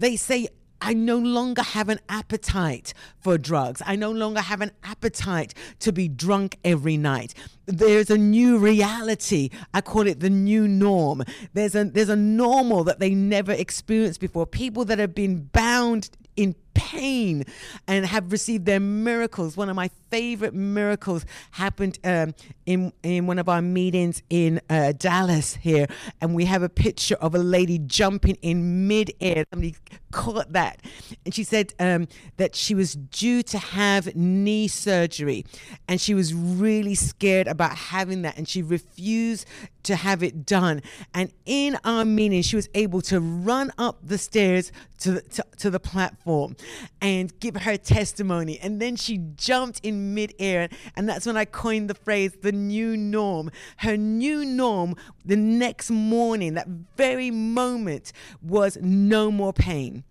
they 0.00 0.16
say, 0.16 0.48
I 0.80 0.94
no 0.94 1.18
longer 1.18 1.62
have 1.62 1.88
an 1.88 2.00
appetite 2.08 2.94
for 3.18 3.36
drugs. 3.38 3.82
I 3.84 3.96
no 3.96 4.10
longer 4.10 4.40
have 4.40 4.60
an 4.60 4.72
appetite 4.82 5.54
to 5.80 5.92
be 5.92 6.08
drunk 6.08 6.58
every 6.64 6.96
night. 6.96 7.34
There's 7.66 8.10
a 8.10 8.18
new 8.18 8.58
reality. 8.58 9.50
I 9.74 9.80
call 9.80 10.06
it 10.06 10.20
the 10.20 10.30
new 10.30 10.66
norm. 10.66 11.22
There's 11.52 11.74
a 11.74 11.84
there's 11.84 12.08
a 12.08 12.16
normal 12.16 12.84
that 12.84 12.98
they 12.98 13.14
never 13.14 13.52
experienced 13.52 14.20
before. 14.20 14.46
People 14.46 14.84
that 14.86 14.98
have 14.98 15.14
been 15.14 15.50
bound 15.52 16.10
in 16.36 16.54
pain 16.80 17.44
and 17.86 18.06
have 18.06 18.32
received 18.32 18.64
their 18.64 18.80
miracles. 18.80 19.56
One 19.56 19.68
of 19.68 19.76
my 19.76 19.90
favorite 20.10 20.54
miracles 20.54 21.26
happened 21.52 21.98
um, 22.04 22.34
in 22.64 22.92
in 23.02 23.26
one 23.26 23.38
of 23.38 23.48
our 23.48 23.60
meetings 23.60 24.22
in 24.30 24.60
uh, 24.70 24.92
Dallas 24.92 25.56
here, 25.56 25.86
and 26.20 26.34
we 26.34 26.46
have 26.46 26.62
a 26.62 26.68
picture 26.68 27.16
of 27.16 27.34
a 27.34 27.38
lady 27.38 27.78
jumping 27.78 28.36
in 28.42 28.88
midair. 28.88 29.44
Somebody 29.52 29.76
caught 30.10 30.52
that, 30.54 30.80
and 31.24 31.34
she 31.34 31.44
said 31.44 31.74
um, 31.78 32.08
that 32.38 32.56
she 32.56 32.74
was 32.74 32.94
due 32.94 33.42
to 33.42 33.58
have 33.58 34.16
knee 34.16 34.66
surgery, 34.68 35.44
and 35.86 36.00
she 36.00 36.14
was 36.14 36.32
really 36.32 36.94
scared 36.94 37.46
about 37.46 37.76
having 37.76 38.22
that, 38.22 38.38
and 38.38 38.48
she 38.48 38.62
refused 38.62 39.46
to 39.82 39.96
have 39.96 40.22
it 40.22 40.44
done. 40.44 40.82
And 41.14 41.32
in 41.46 41.78
our 41.84 42.04
meeting, 42.04 42.42
she 42.42 42.56
was 42.56 42.68
able 42.74 43.00
to 43.02 43.20
run 43.20 43.72
up 43.78 43.98
the 44.02 44.18
stairs 44.18 44.72
to 44.98 45.12
the, 45.12 45.22
to, 45.22 45.44
to 45.58 45.70
the 45.70 45.80
platform 45.80 46.56
and 47.00 47.38
give 47.40 47.56
her 47.56 47.76
testimony. 47.76 48.58
And 48.60 48.80
then 48.80 48.96
she 48.96 49.18
jumped 49.36 49.80
in 49.82 50.14
midair. 50.14 50.68
And 50.96 51.08
that's 51.08 51.26
when 51.26 51.36
I 51.36 51.44
coined 51.44 51.90
the 51.90 51.94
phrase 51.94 52.32
the 52.40 52.52
new 52.52 52.96
norm. 52.96 53.50
Her 53.78 53.96
new 53.96 54.44
norm 54.44 54.96
the 55.24 55.36
next 55.36 55.90
morning, 55.90 56.54
that 56.54 56.68
very 56.96 57.30
moment, 57.30 58.12
was 58.42 58.78
no 58.80 59.30
more 59.30 59.52
pain 59.52 60.04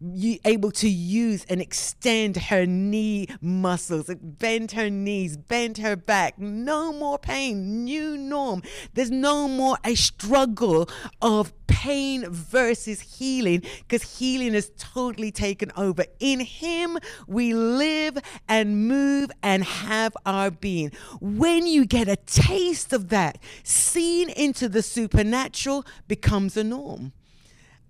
you 0.00 0.38
able 0.44 0.70
to 0.70 0.88
use 0.88 1.44
and 1.48 1.60
extend 1.60 2.36
her 2.36 2.66
knee 2.66 3.28
muscles, 3.40 4.10
bend 4.20 4.72
her 4.72 4.90
knees, 4.90 5.36
bend 5.36 5.78
her 5.78 5.96
back. 5.96 6.38
No 6.38 6.92
more 6.92 7.18
pain, 7.18 7.84
new 7.84 8.16
norm. 8.16 8.62
There's 8.94 9.10
no 9.10 9.48
more 9.48 9.78
a 9.84 9.94
struggle 9.94 10.88
of 11.22 11.52
pain 11.66 12.28
versus 12.30 13.00
healing 13.00 13.62
because 13.80 14.18
healing 14.18 14.54
is 14.54 14.70
totally 14.78 15.30
taken 15.30 15.70
over. 15.76 16.04
In 16.20 16.40
Him, 16.40 16.98
we 17.26 17.54
live 17.54 18.18
and 18.48 18.88
move 18.88 19.30
and 19.42 19.64
have 19.64 20.16
our 20.24 20.50
being. 20.50 20.90
When 21.20 21.66
you 21.66 21.86
get 21.86 22.08
a 22.08 22.16
taste 22.16 22.92
of 22.92 23.08
that, 23.10 23.38
seeing 23.62 24.30
into 24.30 24.68
the 24.68 24.82
supernatural 24.82 25.84
becomes 26.08 26.56
a 26.56 26.64
norm. 26.64 27.12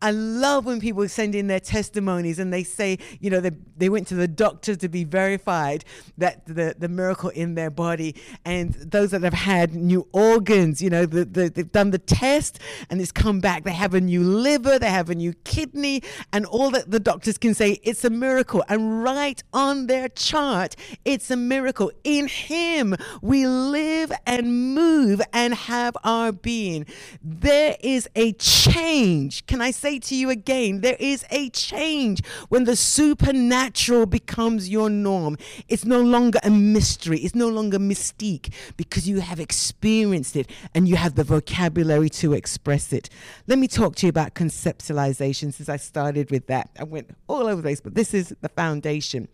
I 0.03 0.11
love 0.11 0.67
when 0.67 0.81
people 0.81 1.09
send 1.09 1.35
in 1.35 1.47
their 1.47 1.61
testimonies 1.61 2.39
and 2.39 2.53
they 2.53 2.65
say, 2.65 2.99
you 3.21 3.31
know, 3.31 3.41
they, 3.41 3.53
they 3.77 3.89
went 3.89 4.07
to 4.09 4.15
the 4.15 4.29
doctor 4.29 4.77
to 4.77 4.89
be 4.89 5.05
verified 5.05 5.85
that 6.19 6.45
the, 6.47 6.75
the 6.79 6.89
miracle 6.89 7.31
in 7.31 7.55
their 7.55 7.71
body. 7.71 8.15
And 8.45 8.75
those 8.75 9.11
that 9.13 9.23
have 9.23 9.33
had 9.33 9.75
new 9.75 10.07
organs, 10.13 10.83
you 10.83 10.91
know, 10.91 11.07
the, 11.07 11.25
the, 11.25 11.49
they've 11.49 11.73
done 11.73 11.91
the 11.93 11.99
test 11.99 12.59
and 12.91 13.01
it's 13.01 13.13
come 13.13 13.41
back. 13.41 13.65
They 13.65 13.73
have 13.73 13.95
a 13.95 14.01
new 14.01 14.23
liver, 14.23 14.79
they 14.79 14.91
have 14.91 15.09
a 15.09 15.15
new 15.15 15.33
kidney, 15.45 16.03
and 16.33 16.45
all 16.45 16.71
that 16.73 16.91
the 16.91 17.01
doctors 17.01 17.39
can 17.39 17.55
say, 17.55 17.81
it's 17.83 18.05
a 18.05 18.11
miracle. 18.11 18.63
And 18.69 19.03
right 19.03 19.43
on 19.53 19.87
their 19.87 20.09
chart, 20.11 20.77
it's 21.05 21.31
a 21.31 21.37
miracle. 21.37 21.91
In 22.05 22.29
Him, 22.29 22.95
we 23.23 23.47
live 23.47 24.13
and 24.27 24.75
move 24.75 25.23
and 25.33 25.55
have 25.55 25.97
our 26.05 26.33
being. 26.33 26.87
There 27.23 27.77
is 27.81 28.09
a 28.15 28.33
change. 28.35 29.47
Can 29.47 29.63
I 29.63 29.71
say? 29.71 29.86
Say 29.87 29.99
to 30.01 30.17
you 30.17 30.31
again, 30.31 30.81
there 30.81 30.97
is 30.99 31.25
a 31.31 31.49
change 31.51 32.21
when 32.49 32.65
the 32.65 32.75
supernatural 32.75 34.05
becomes 34.05 34.69
your 34.69 34.91
norm. 34.91 35.39
It's 35.69 35.85
no 35.85 36.01
longer 36.01 36.41
a 36.43 36.51
mystery, 36.51 37.21
it's 37.21 37.37
no 37.37 37.49
longer 37.49 37.79
mystique 37.79 38.53
because 38.77 39.09
you 39.09 39.21
have 39.21 39.39
experienced 39.39 40.35
it 40.35 40.51
and 40.75 40.89
you 40.89 40.97
have 40.97 41.15
the 41.15 41.23
vocabulary 41.23 42.09
to 42.11 42.33
express 42.33 42.93
it. 42.93 43.09
Let 43.47 43.61
me 43.61 43.69
talk 43.69 43.95
to 43.97 44.07
you 44.07 44.11
about 44.11 44.35
conceptualization 44.35 45.53
since 45.55 45.69
I 45.69 45.77
started 45.77 46.33
with 46.33 46.49
that. 46.49 46.69
I 46.77 46.83
went 46.83 47.11
all 47.29 47.47
over 47.47 47.57
the 47.57 47.63
place, 47.63 47.81
but 47.81 47.95
this 47.95 48.13
is 48.13 48.35
the 48.41 48.49
foundation. 48.49 49.29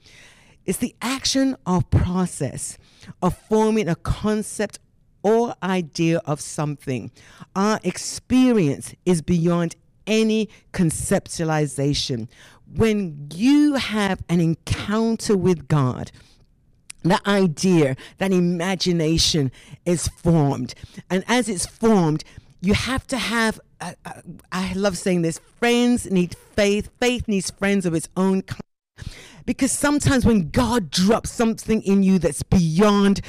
It's 0.67 0.79
the 0.79 0.95
action 1.01 1.57
or 1.67 1.81
process 1.81 2.77
of 3.23 3.39
forming 3.49 3.89
a 3.89 3.97
concept 3.97 4.81
or 5.23 5.55
idea 5.63 6.21
of 6.27 6.41
something. 6.41 7.11
Our 7.57 7.81
experience 7.85 8.95
is 9.07 9.23
beyond 9.23 9.77
any 10.07 10.49
conceptualization. 10.73 12.29
When 12.75 13.29
you 13.35 13.75
have 13.75 14.23
an 14.29 14.41
encounter 14.41 15.37
with 15.37 15.69
God, 15.69 16.11
that 17.03 17.27
idea, 17.27 17.97
that 18.19 18.33
imagination 18.33 19.51
is 19.85 20.09
formed. 20.09 20.75
And 21.11 21.25
as 21.27 21.49
it's 21.49 21.67
formed, 21.67 22.25
you 22.61 22.75
have 22.75 23.07
to 23.09 23.19
have, 23.19 23.61
uh, 23.81 23.93
uh, 24.05 24.21
I 24.53 24.73
love 24.75 24.97
saying 24.97 25.23
this 25.23 25.41
friends 25.59 26.11
need 26.11 26.37
faith, 26.55 26.91
faith 27.01 27.27
needs 27.27 27.51
friends 27.51 27.87
of 27.87 27.95
its 27.95 28.09
own 28.17 28.43
kind. 28.43 28.61
Because 29.45 29.73
sometimes 29.73 30.25
when 30.25 30.51
God 30.51 30.91
drops 30.91 31.33
something 31.33 31.83
in 31.83 32.05
you 32.05 32.21
that's 32.21 32.45
beyond 32.45 33.21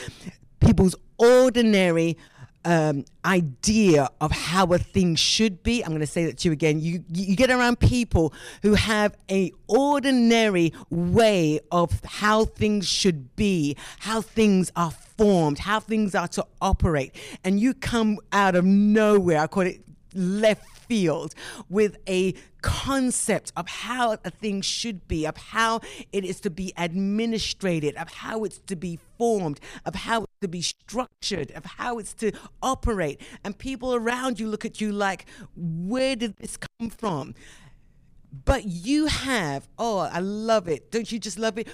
people's 0.59 0.95
ordinary 1.17 2.17
um, 2.65 3.05
idea 3.25 4.09
of 4.21 4.31
how 4.31 4.65
a 4.73 4.77
thing 4.77 5.15
should 5.15 5.63
be. 5.63 5.83
I'm 5.83 5.89
going 5.89 6.01
to 6.01 6.07
say 6.07 6.25
that 6.25 6.37
to 6.39 6.49
you 6.49 6.53
again. 6.53 6.79
You 6.79 7.03
you 7.09 7.35
get 7.35 7.49
around 7.49 7.79
people 7.79 8.33
who 8.61 8.75
have 8.75 9.15
a 9.29 9.51
ordinary 9.67 10.73
way 10.89 11.59
of 11.71 12.01
how 12.05 12.45
things 12.45 12.87
should 12.87 13.35
be, 13.35 13.75
how 13.99 14.21
things 14.21 14.71
are 14.75 14.91
formed, 14.91 15.59
how 15.59 15.79
things 15.79 16.15
are 16.15 16.27
to 16.29 16.45
operate, 16.61 17.15
and 17.43 17.59
you 17.59 17.73
come 17.73 18.19
out 18.31 18.55
of 18.55 18.65
nowhere. 18.65 19.39
I 19.39 19.47
call 19.47 19.63
it 19.63 19.81
left 20.15 20.67
field 20.67 21.33
with 21.69 21.97
a 22.07 22.33
concept 22.61 23.51
of 23.55 23.67
how 23.67 24.17
a 24.23 24.29
thing 24.29 24.61
should 24.61 25.07
be, 25.07 25.25
of 25.25 25.37
how 25.37 25.81
it 26.11 26.23
is 26.23 26.39
to 26.41 26.49
be 26.49 26.73
administrated, 26.77 27.95
of 27.95 28.09
how 28.09 28.43
it's 28.43 28.59
to 28.59 28.75
be 28.75 28.99
formed, 29.17 29.59
of 29.85 29.95
how 29.95 30.23
it's 30.23 30.39
to 30.41 30.47
be 30.47 30.61
structured, 30.61 31.51
of 31.51 31.65
how 31.65 31.97
it's 31.97 32.13
to 32.13 32.31
operate. 32.61 33.19
And 33.43 33.57
people 33.57 33.95
around 33.95 34.39
you 34.39 34.47
look 34.47 34.65
at 34.65 34.79
you 34.81 34.91
like, 34.91 35.25
where 35.55 36.15
did 36.15 36.37
this 36.37 36.57
come 36.57 36.89
from? 36.89 37.33
but 38.45 38.65
you 38.65 39.05
have, 39.05 39.67
oh, 39.77 39.99
I 39.99 40.19
love 40.19 40.67
it. 40.67 40.91
Don't 40.91 41.11
you 41.11 41.19
just 41.19 41.37
love 41.37 41.57
it? 41.57 41.67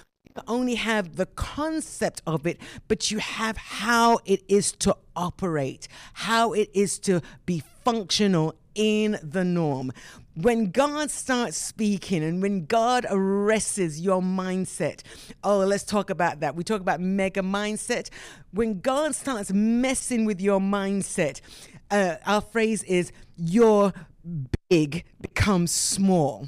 Only 0.48 0.76
have 0.76 1.16
the 1.16 1.26
concept 1.26 2.22
of 2.28 2.46
it, 2.46 2.60
but 2.88 3.12
you 3.12 3.18
have 3.18 3.58
how 3.58 4.20
it 4.26 4.44
is 4.48 4.72
to 4.74 4.96
operate, 5.16 5.88
how 6.14 6.54
it 6.54 6.70
is 6.74 7.00
to 7.00 7.22
be 7.46 7.64
functional 7.84 8.56
in 8.76 9.18
the 9.24 9.44
norm. 9.44 9.92
When 10.36 10.72
God 10.72 11.12
starts 11.12 11.58
speaking 11.58 12.24
and 12.24 12.42
when 12.42 12.66
God 12.66 13.06
arrests 13.10 14.00
your 14.00 14.22
mindset, 14.22 15.02
oh, 15.44 15.60
let's 15.60 15.84
talk 15.84 16.10
about 16.10 16.40
that. 16.42 16.56
We 16.56 16.64
talk 16.64 16.80
about 16.80 17.02
mega 17.02 17.42
mindset. 17.42 18.10
When 18.52 18.80
God 18.80 19.16
starts 19.16 19.52
messing 19.52 20.26
with 20.26 20.40
your 20.40 20.60
mindset, 20.60 21.42
uh, 21.92 22.16
our 22.26 22.42
phrase 22.42 22.84
is 22.84 23.12
your 23.36 23.94
big 24.70 25.04
becomes 25.22 25.72
small 25.72 26.48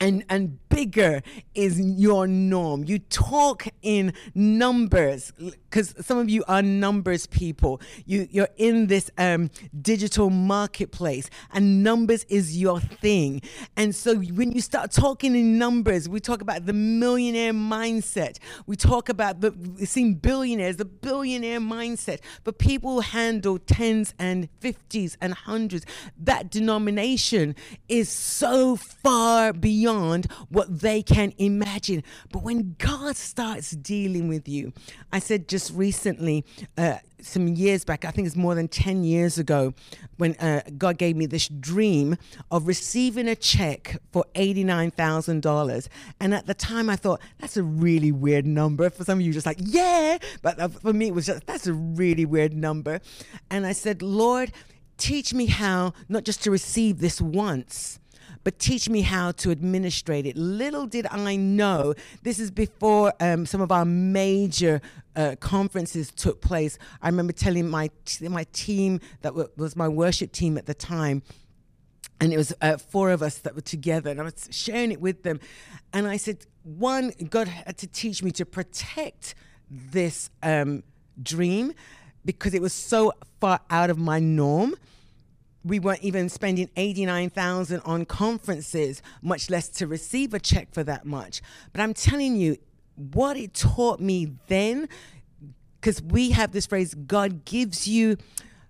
and 0.00 0.24
and 0.30 0.58
bigger 0.70 1.22
is 1.54 1.78
your 1.78 2.26
norm. 2.26 2.84
You 2.84 2.98
talk 2.98 3.66
in 3.82 4.14
numbers 4.34 5.32
because 5.38 5.94
some 6.00 6.16
of 6.16 6.30
you 6.30 6.42
are 6.48 6.62
numbers 6.62 7.26
people. 7.26 7.80
You 8.06 8.26
you're 8.30 8.48
in 8.56 8.86
this 8.86 9.10
um, 9.18 9.50
digital 9.80 10.30
marketplace 10.30 11.28
and 11.52 11.84
numbers 11.84 12.24
is 12.24 12.56
your 12.56 12.80
thing. 12.80 13.42
And 13.76 13.94
so 13.94 14.16
when 14.16 14.52
you 14.52 14.62
start 14.62 14.90
talking 14.90 15.36
in 15.36 15.58
numbers 15.58 16.08
we 16.08 16.20
talk 16.20 16.40
about 16.40 16.66
the 16.66 16.72
millionaire 16.72 17.52
mindset. 17.52 18.38
We 18.66 18.76
talk 18.76 19.10
about 19.10 19.40
the 19.42 19.54
seeing 19.84 20.14
billionaires 20.14 20.76
the 20.76 20.86
billionaire 20.86 21.60
mindset. 21.60 22.20
But 22.42 22.58
people 22.58 23.02
handle 23.02 23.58
tens 23.58 24.14
and 24.18 24.48
fifties 24.60 25.18
and 25.20 25.34
hundreds. 25.34 25.84
That 26.16 26.50
denomination 26.50 27.54
is 27.88 28.08
so 28.08 28.76
far 28.76 29.52
beyond 29.52 29.89
beyond 29.90 30.30
what 30.48 30.80
they 30.80 31.02
can 31.02 31.32
imagine. 31.38 32.02
But 32.32 32.42
when 32.42 32.76
God 32.78 33.16
starts 33.16 33.70
dealing 33.72 34.28
with 34.28 34.48
you, 34.48 34.72
I 35.12 35.18
said 35.18 35.48
just 35.48 35.72
recently, 35.74 36.44
uh, 36.78 36.98
some 37.20 37.48
years 37.48 37.84
back, 37.84 38.04
I 38.04 38.10
think 38.10 38.26
it's 38.26 38.36
more 38.36 38.54
than 38.54 38.68
10 38.68 39.04
years 39.04 39.36
ago, 39.36 39.74
when 40.16 40.34
uh, 40.36 40.62
God 40.78 40.96
gave 40.96 41.16
me 41.16 41.26
this 41.26 41.48
dream 41.48 42.16
of 42.50 42.66
receiving 42.66 43.28
a 43.28 43.36
check 43.36 43.96
for 44.12 44.24
$89,000. 44.34 45.88
And 46.20 46.34
at 46.34 46.46
the 46.46 46.54
time, 46.54 46.88
I 46.88 46.96
thought, 46.96 47.20
that's 47.38 47.56
a 47.56 47.62
really 47.62 48.12
weird 48.12 48.46
number. 48.46 48.88
For 48.88 49.04
some 49.04 49.18
of 49.18 49.26
you, 49.26 49.32
just 49.32 49.46
like, 49.46 49.58
yeah. 49.60 50.18
But 50.40 50.58
uh, 50.58 50.68
for 50.68 50.92
me, 50.92 51.08
it 51.08 51.14
was 51.14 51.26
just, 51.26 51.46
that's 51.46 51.66
a 51.66 51.74
really 51.74 52.24
weird 52.24 52.54
number. 52.54 53.00
And 53.50 53.66
I 53.66 53.72
said, 53.72 54.00
Lord, 54.00 54.52
teach 54.96 55.34
me 55.34 55.46
how 55.46 55.92
not 56.08 56.24
just 56.24 56.42
to 56.44 56.50
receive 56.50 57.00
this 57.00 57.20
once, 57.20 57.98
but 58.44 58.58
teach 58.58 58.88
me 58.88 59.02
how 59.02 59.32
to 59.32 59.50
administrate 59.50 60.26
it. 60.26 60.36
Little 60.36 60.86
did 60.86 61.06
I 61.10 61.36
know, 61.36 61.94
this 62.22 62.38
is 62.38 62.50
before 62.50 63.12
um, 63.20 63.46
some 63.46 63.60
of 63.60 63.70
our 63.70 63.84
major 63.84 64.80
uh, 65.16 65.36
conferences 65.40 66.10
took 66.10 66.40
place. 66.40 66.78
I 67.02 67.08
remember 67.08 67.32
telling 67.32 67.68
my, 67.68 67.90
my 68.22 68.46
team, 68.52 69.00
that 69.22 69.34
was 69.56 69.76
my 69.76 69.88
worship 69.88 70.32
team 70.32 70.56
at 70.56 70.66
the 70.66 70.74
time, 70.74 71.22
and 72.20 72.32
it 72.32 72.36
was 72.36 72.52
uh, 72.60 72.76
four 72.76 73.10
of 73.10 73.22
us 73.22 73.38
that 73.38 73.54
were 73.54 73.60
together, 73.60 74.10
and 74.10 74.20
I 74.20 74.24
was 74.24 74.48
sharing 74.50 74.92
it 74.92 75.00
with 75.00 75.22
them. 75.22 75.40
And 75.92 76.06
I 76.06 76.16
said, 76.16 76.46
one, 76.62 77.12
God 77.30 77.48
had 77.48 77.78
to 77.78 77.86
teach 77.86 78.22
me 78.22 78.30
to 78.32 78.44
protect 78.44 79.34
this 79.70 80.30
um, 80.42 80.82
dream 81.22 81.72
because 82.24 82.52
it 82.54 82.60
was 82.60 82.72
so 82.72 83.12
far 83.40 83.60
out 83.70 83.88
of 83.88 83.98
my 83.98 84.18
norm 84.18 84.74
we 85.64 85.78
weren't 85.78 86.02
even 86.02 86.28
spending 86.28 86.70
89,000 86.76 87.80
on 87.80 88.04
conferences, 88.06 89.02
much 89.22 89.50
less 89.50 89.68
to 89.68 89.86
receive 89.86 90.32
a 90.32 90.38
check 90.38 90.72
for 90.72 90.82
that 90.84 91.04
much. 91.04 91.42
But 91.72 91.82
I'm 91.82 91.94
telling 91.94 92.36
you, 92.36 92.56
what 92.94 93.36
it 93.36 93.54
taught 93.54 94.00
me 94.00 94.32
then, 94.48 94.88
because 95.80 96.02
we 96.02 96.30
have 96.30 96.52
this 96.52 96.66
phrase, 96.66 96.94
God 96.94 97.44
gives 97.44 97.86
you, 97.86 98.16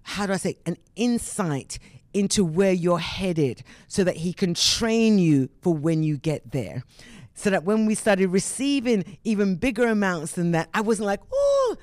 how 0.02 0.26
do 0.26 0.32
I 0.32 0.37
say, 0.37 0.59
an 0.66 0.76
insight 0.97 1.78
into 2.12 2.44
where 2.44 2.73
you're 2.73 2.99
headed 2.99 3.62
so 3.87 4.04
that 4.04 4.16
he 4.16 4.32
can 4.32 4.54
train 4.54 5.18
you 5.18 5.49
for 5.62 5.75
when 5.75 6.02
you 6.02 6.16
get 6.16 6.50
there. 6.52 6.82
So 7.35 7.50
that 7.50 7.64
when 7.64 7.87
we 7.87 7.94
started 7.94 8.28
receiving 8.28 9.18
even 9.25 9.56
bigger 9.56 9.87
amounts 9.87 10.32
than 10.32 10.50
that, 10.52 10.68
I 10.75 10.80
wasn't 10.80 11.06
like, 11.06 11.20
oh, 11.32 11.76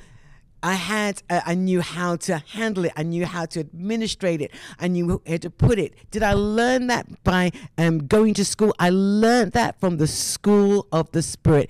I 0.64 0.74
had, 0.74 1.22
uh, 1.30 1.42
I 1.46 1.56
knew 1.56 1.82
how 1.82 2.16
to 2.18 2.38
handle 2.38 2.86
it. 2.86 2.94
I 2.96 3.04
knew 3.04 3.26
how 3.26 3.46
to 3.48 3.60
administrate 3.60 4.42
it. 4.42 4.52
I 4.80 4.88
knew 4.88 5.22
how 5.28 5.38
to 5.38 5.50
put 5.50 5.80
it. 5.80 5.94
Did 6.12 6.24
I 6.24 6.34
learn 6.34 6.88
that 6.88 7.24
by 7.24 7.52
um, 7.78 8.08
going 8.08 8.34
to 8.36 8.46
school? 8.46 8.74
I 8.80 8.90
learned 8.90 9.52
that 9.54 9.80
from 9.80 9.98
the 9.98 10.08
school 10.08 10.88
of 10.92 11.12
the 11.12 11.22
Spirit. 11.22 11.70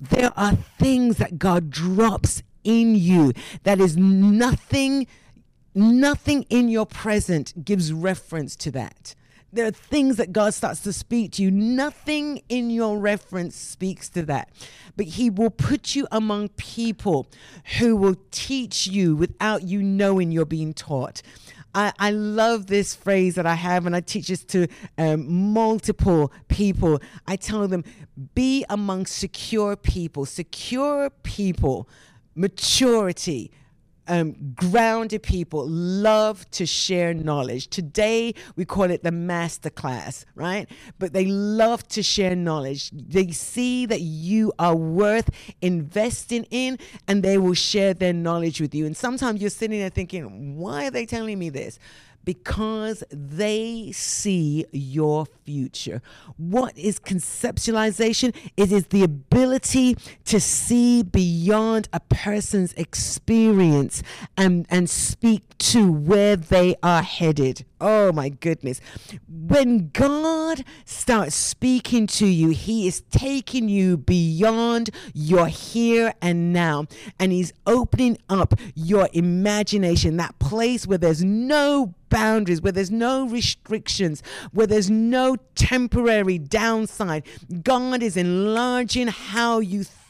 There 0.00 0.32
are 0.36 0.56
things 0.78 1.18
that 1.18 1.38
God 1.38 1.70
drops 1.70 2.42
in 2.64 2.94
you 2.94 3.32
that 3.64 3.80
is 3.80 3.96
nothing, 3.96 5.06
nothing 5.74 6.44
in 6.48 6.68
your 6.68 6.86
present 6.86 7.64
gives 7.64 7.92
reference 7.92 8.56
to 8.56 8.70
that 8.72 9.14
there 9.52 9.66
are 9.66 9.72
things 9.72 10.16
that 10.16 10.32
God 10.32 10.54
starts 10.54 10.80
to 10.80 10.92
speak 10.92 11.32
to 11.32 11.42
you. 11.42 11.50
Nothing 11.50 12.42
in 12.48 12.70
your 12.70 12.98
reference 12.98 13.54
speaks 13.54 14.08
to 14.10 14.22
that. 14.22 14.50
But 14.96 15.06
He 15.06 15.28
will 15.28 15.50
put 15.50 15.94
you 15.94 16.06
among 16.10 16.48
people 16.50 17.26
who 17.78 17.94
will 17.94 18.16
teach 18.30 18.86
you 18.86 19.14
without 19.14 19.62
you 19.62 19.82
knowing 19.82 20.32
you're 20.32 20.46
being 20.46 20.72
taught. 20.72 21.22
I, 21.74 21.92
I 21.98 22.10
love 22.10 22.66
this 22.66 22.94
phrase 22.94 23.34
that 23.36 23.46
I 23.46 23.54
have, 23.54 23.86
and 23.86 23.96
I 23.96 24.00
teach 24.00 24.28
this 24.28 24.44
to 24.46 24.68
um, 24.98 25.52
multiple 25.52 26.32
people. 26.48 27.00
I 27.26 27.36
tell 27.36 27.66
them, 27.68 27.84
be 28.34 28.64
among 28.68 29.06
secure 29.06 29.76
people. 29.76 30.26
Secure 30.26 31.10
people, 31.10 31.88
maturity, 32.34 33.50
um, 34.08 34.54
grounded 34.54 35.22
people 35.22 35.66
love 35.68 36.50
to 36.52 36.66
share 36.66 37.14
knowledge. 37.14 37.68
Today, 37.68 38.34
we 38.56 38.64
call 38.64 38.90
it 38.90 39.02
the 39.02 39.12
master 39.12 39.70
class, 39.70 40.24
right? 40.34 40.68
But 40.98 41.12
they 41.12 41.26
love 41.26 41.86
to 41.88 42.02
share 42.02 42.34
knowledge. 42.34 42.90
They 42.90 43.30
see 43.30 43.86
that 43.86 44.00
you 44.00 44.52
are 44.58 44.76
worth 44.76 45.30
investing 45.60 46.44
in, 46.50 46.78
and 47.06 47.22
they 47.22 47.38
will 47.38 47.54
share 47.54 47.94
their 47.94 48.12
knowledge 48.12 48.60
with 48.60 48.74
you. 48.74 48.86
And 48.86 48.96
sometimes 48.96 49.40
you're 49.40 49.50
sitting 49.50 49.78
there 49.78 49.90
thinking, 49.90 50.56
why 50.56 50.86
are 50.86 50.90
they 50.90 51.06
telling 51.06 51.38
me 51.38 51.50
this? 51.50 51.78
Because 52.24 53.02
they 53.10 53.92
see 53.92 54.64
your 54.72 55.26
future. 55.44 56.02
What 56.36 56.76
is 56.76 56.98
conceptualization? 56.98 58.34
It 58.56 58.72
is 58.72 58.86
the 58.86 59.02
ability 59.02 59.96
to 60.26 60.40
see 60.40 61.02
beyond 61.02 61.88
a 61.92 62.00
person's 62.00 62.72
experience 62.74 64.02
and, 64.36 64.66
and 64.70 64.88
speak 64.88 65.42
to 65.58 65.90
where 65.90 66.36
they 66.36 66.76
are 66.82 67.02
headed. 67.02 67.64
Oh 67.84 68.12
my 68.12 68.28
goodness. 68.28 68.80
When 69.28 69.90
God 69.92 70.64
starts 70.84 71.34
speaking 71.34 72.06
to 72.06 72.26
you, 72.26 72.50
He 72.50 72.86
is 72.86 73.00
taking 73.10 73.68
you 73.68 73.96
beyond 73.96 74.90
your 75.12 75.48
here 75.48 76.14
and 76.22 76.52
now, 76.52 76.86
and 77.18 77.32
He's 77.32 77.52
opening 77.66 78.18
up 78.28 78.54
your 78.76 79.08
imagination, 79.12 80.16
that 80.18 80.38
place 80.38 80.86
where 80.86 80.96
there's 80.96 81.24
no 81.24 81.96
boundaries, 82.08 82.62
where 82.62 82.70
there's 82.70 82.92
no 82.92 83.26
restrictions, 83.26 84.22
where 84.52 84.68
there's 84.68 84.88
no 84.88 85.36
temporary 85.56 86.38
downside. 86.38 87.26
God 87.64 88.00
is 88.00 88.16
enlarging 88.16 89.08
how 89.08 89.58
you 89.58 89.82
think. 89.82 90.01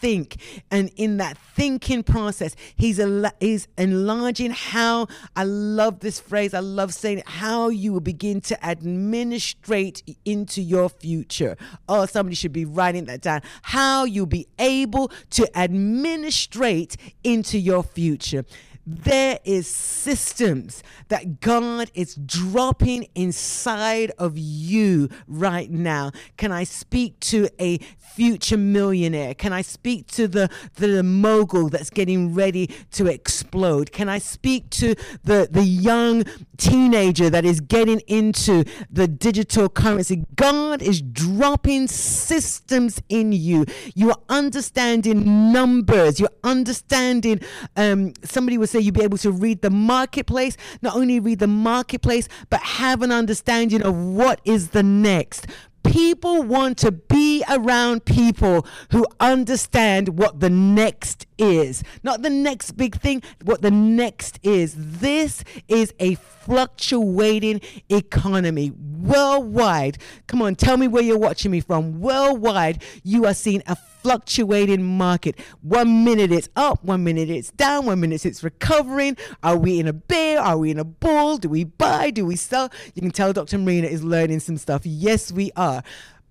And 0.71 0.91
in 0.97 1.19
that 1.19 1.39
thinking 1.39 2.03
process, 2.03 2.57
He's, 2.77 3.01
he's 3.41 3.69
enlarging 3.79 4.51
how, 4.51 5.07
I 5.37 5.45
love 5.45 6.01
this 6.01 6.21
phrase, 6.21 6.55
I 6.55 6.61
love 6.61 6.93
saying 6.93 7.19
it, 7.19 7.29
how 7.29 7.69
you 7.69 7.93
will 7.93 8.01
begin 8.01 8.41
to 8.43 8.65
administrate 8.65 10.03
into 10.25 10.61
your 10.61 10.89
future. 10.89 11.57
Oh, 11.89 12.07
somebody 12.07 12.35
should 12.35 12.53
be 12.53 12.65
writing 12.65 13.05
that 13.07 13.21
down. 13.21 13.43
How 13.63 14.05
you'll 14.05 14.27
be 14.27 14.49
able 14.59 15.13
to 15.31 15.49
administrate 15.59 16.97
into 17.23 17.59
your 17.59 17.83
future 17.83 18.45
there 18.85 19.39
is 19.45 19.67
systems 19.67 20.83
that 21.09 21.41
God 21.41 21.91
is 21.95 22.15
dropping 22.15 23.07
inside 23.15 24.11
of 24.19 24.37
you 24.37 25.09
right 25.29 25.71
now. 25.71 26.11
Can 26.37 26.51
I 26.51 26.65
speak 26.65 27.21
to 27.21 27.49
a 27.61 27.79
future 27.99 28.57
millionaire? 28.57 29.35
Can 29.35 29.53
I 29.53 29.63
speak 29.63 30.09
to 30.09 30.27
the, 30.27 30.51
the 30.77 31.03
mogul 31.03 31.69
that's 31.69 31.91
getting 31.91 32.35
ready 32.35 32.69
to 32.93 33.07
explode? 33.07 33.93
Can 33.93 34.09
I 34.09 34.19
speak 34.19 34.69
to 34.71 34.95
the, 35.23 35.49
the 35.51 35.63
young 35.63 36.25
teenager 36.57 37.31
that 37.31 37.45
is 37.45 37.61
getting 37.61 38.01
into 38.01 38.65
the 38.91 39.07
digital 39.07 39.69
currency? 39.69 40.25
God 40.35 40.83
is 40.83 41.01
dropping 41.01 41.87
systems 41.87 43.01
in 43.09 43.33
you. 43.33 43.65
You 43.95 44.11
are 44.11 44.21
understanding 44.29 45.53
numbers. 45.53 46.19
You're 46.19 46.31
understanding, 46.43 47.41
um, 47.77 48.13
somebody 48.25 48.59
was 48.59 48.72
say 48.73 48.81
you'll 48.81 48.93
be 48.93 49.03
able 49.03 49.19
to 49.19 49.31
read 49.31 49.63
the 49.63 49.71
marketplace, 49.71 50.57
not 50.81 50.97
only 50.97 51.21
read 51.21 51.39
the 51.39 51.47
marketplace, 51.47 52.29
but 52.51 52.61
have 52.61 53.03
an 53.03 53.13
understanding 53.13 53.83
of 53.83 53.95
what 53.95 54.41
is 54.45 54.71
the 54.71 54.83
next. 54.83 55.47
People 55.85 56.43
want 56.43 56.79
to 56.79 56.93
be 56.93 57.45
around 57.51 58.05
people 58.05 58.67
who 58.91 59.07
understand 59.21 60.11
what 60.11 60.41
the 60.41 60.51
next 60.51 61.27
is. 61.43 61.83
Not 62.03 62.23
the 62.23 62.31
next 62.31 62.73
big 62.73 62.97
thing, 62.97 63.23
what 63.45 63.63
the 63.63 63.71
next 63.71 64.39
is. 64.43 64.75
This 64.79 65.45
is 65.69 65.93
a 65.99 66.15
fluctuating 66.15 67.61
economy 67.89 68.71
worldwide. 68.71 69.99
Come 70.27 70.43
on, 70.43 70.55
tell 70.55 70.77
me 70.77 70.89
where 70.89 71.03
you're 71.03 71.19
watching 71.19 71.51
me 71.51 71.61
from. 71.61 72.01
Worldwide, 72.01 72.83
you 73.03 73.27
are 73.27 73.35
seeing 73.35 73.63
a 73.67 73.77
fluctuating 73.77 74.83
market. 74.83 75.39
One 75.63 76.05
minute 76.05 76.33
it's 76.33 76.49
up, 76.57 76.83
one 76.83 77.05
minute 77.05 77.31
it's 77.31 77.51
down, 77.51 77.87
one 77.87 78.01
minute 78.01 78.25
it's 78.27 78.43
recovering. 78.43 79.17
Are 79.43 79.57
we 79.57 79.79
in 79.79 79.87
a 79.87 79.93
bear? 79.93 80.41
Are 80.41 80.59
we 80.59 80.71
in 80.71 80.79
a 80.79 80.85
bull? 80.85 81.39
Do 81.39 81.49
we 81.49 81.65
buy? 81.65 82.11
Do 82.11 82.27
we 82.27 82.37
sell? 82.37 82.71
You 82.95 83.03
can 83.03 83.11
tell 83.11 83.33
Dr. 83.33 83.59
Marina 83.59 83.87
is 83.87 84.03
learning 84.03 84.41
some 84.41 84.57
stuff. 84.57 84.85
Yes, 84.85 85.31
we 85.31 85.53
are. 85.57 85.83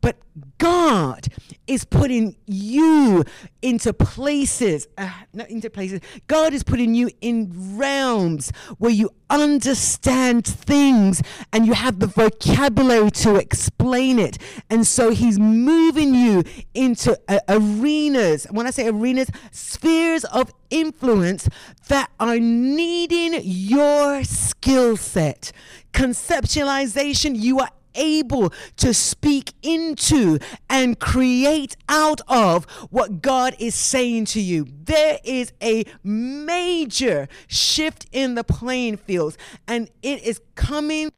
But 0.02 0.18
God 0.58 1.28
is 1.68 1.86
putting 1.86 2.36
you 2.48 3.24
into 3.62 3.94
places, 3.94 4.88
uh, 4.98 5.12
not 5.34 5.50
into 5.50 5.70
places. 5.70 6.02
God 6.28 6.54
is 6.54 6.64
putting 6.64 6.96
you 6.96 7.10
in 7.22 7.78
realms 7.78 8.52
where 8.78 8.92
you 8.92 9.12
understand 9.30 10.46
things 10.46 11.22
and 11.54 11.66
you 11.66 11.74
have 11.74 12.00
the 12.00 12.08
vocabulary 12.08 13.12
to 13.12 13.36
explain 13.36 14.20
it. 14.20 14.38
And 14.70 14.86
so 14.86 15.12
He's 15.12 15.40
moving 15.40 16.14
you 16.16 16.44
into 16.74 17.18
uh, 17.28 17.40
arenas. 17.48 18.48
When 18.50 18.68
I 18.68 18.72
say 18.72 18.88
arenas, 18.88 19.30
spheres 19.52 20.26
of 20.26 20.52
influence 20.70 21.48
that 21.88 22.10
are 22.20 22.40
needing 22.40 23.40
your 23.44 24.24
skill 24.24 24.98
set. 24.98 25.52
Conceptualization, 25.94 27.34
you 27.38 27.60
are 27.60 27.70
able 27.96 28.54
to 28.78 28.94
speak 28.94 29.54
into 29.62 30.40
and 30.70 31.00
create 31.00 31.76
out 31.90 32.22
of 32.28 32.66
what 32.90 33.22
God 33.22 33.56
is 33.60 33.76
saying 33.76 34.26
to 34.26 34.42
you. 34.42 34.68
There 34.84 35.20
is 35.24 35.54
a 35.62 35.86
major 36.04 37.28
shift 37.48 38.06
in 38.12 38.36
the 38.36 38.44
playing 38.44 38.98
fields, 38.98 39.38
and 39.68 39.90
it 40.02 40.24
is 40.24 40.42
coming 40.56 41.12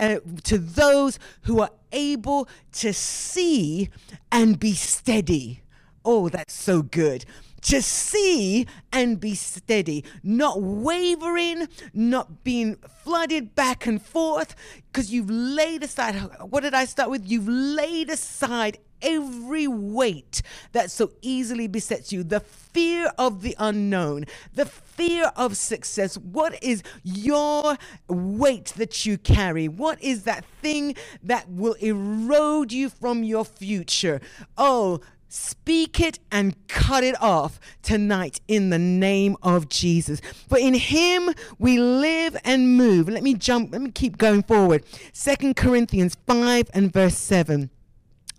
uh, 0.00 0.16
to 0.44 0.58
those 0.58 1.18
who 1.42 1.60
are 1.60 1.70
able 1.92 2.48
to 2.72 2.92
see 2.92 3.90
and 4.32 4.58
be 4.58 4.72
steady. 4.72 5.62
Oh, 6.04 6.28
that's 6.30 6.54
so 6.54 6.82
good 6.82 7.26
to 7.62 7.82
see 7.82 8.66
and 8.92 9.20
be 9.20 9.34
steady, 9.34 10.04
not 10.22 10.60
wavering, 10.60 11.68
not 11.92 12.42
being 12.44 12.76
flooded 13.04 13.54
back 13.54 13.86
and 13.86 14.00
forth, 14.02 14.54
because 14.92 15.12
you've 15.12 15.30
laid 15.30 15.82
aside. 15.82 16.14
What 16.48 16.62
did 16.62 16.74
I 16.74 16.84
start 16.84 17.10
with? 17.10 17.30
You've 17.30 17.48
laid 17.48 18.10
aside 18.10 18.78
every 19.02 19.66
weight 19.66 20.42
that 20.72 20.90
so 20.90 21.10
easily 21.22 21.66
besets 21.66 22.12
you, 22.12 22.22
the 22.22 22.40
fear 22.40 23.10
of 23.18 23.42
the 23.42 23.56
unknown, 23.58 24.24
the 24.54 24.66
fear 24.66 25.32
of 25.36 25.56
success. 25.56 26.18
What 26.18 26.62
is 26.62 26.82
your 27.02 27.76
weight 28.08 28.74
that 28.76 29.06
you 29.06 29.16
carry? 29.16 29.68
What 29.68 30.02
is 30.02 30.24
that 30.24 30.44
thing 30.60 30.96
that 31.22 31.48
will 31.48 31.74
erode 31.74 32.72
you 32.72 32.90
from 32.90 33.24
your 33.24 33.44
future? 33.44 34.20
Oh, 34.58 35.00
Speak 35.32 36.00
it 36.00 36.18
and 36.32 36.56
cut 36.66 37.04
it 37.04 37.14
off 37.22 37.60
tonight 37.82 38.40
in 38.48 38.70
the 38.70 38.80
name 38.80 39.36
of 39.44 39.68
Jesus. 39.68 40.20
For 40.48 40.58
in 40.58 40.74
him 40.74 41.30
we 41.56 41.78
live 41.78 42.36
and 42.44 42.76
move. 42.76 43.08
Let 43.08 43.22
me 43.22 43.34
jump, 43.34 43.70
let 43.70 43.80
me 43.80 43.92
keep 43.92 44.18
going 44.18 44.42
forward. 44.42 44.84
Second 45.12 45.54
Corinthians 45.54 46.16
5 46.26 46.70
and 46.74 46.92
verse 46.92 47.16
7. 47.16 47.70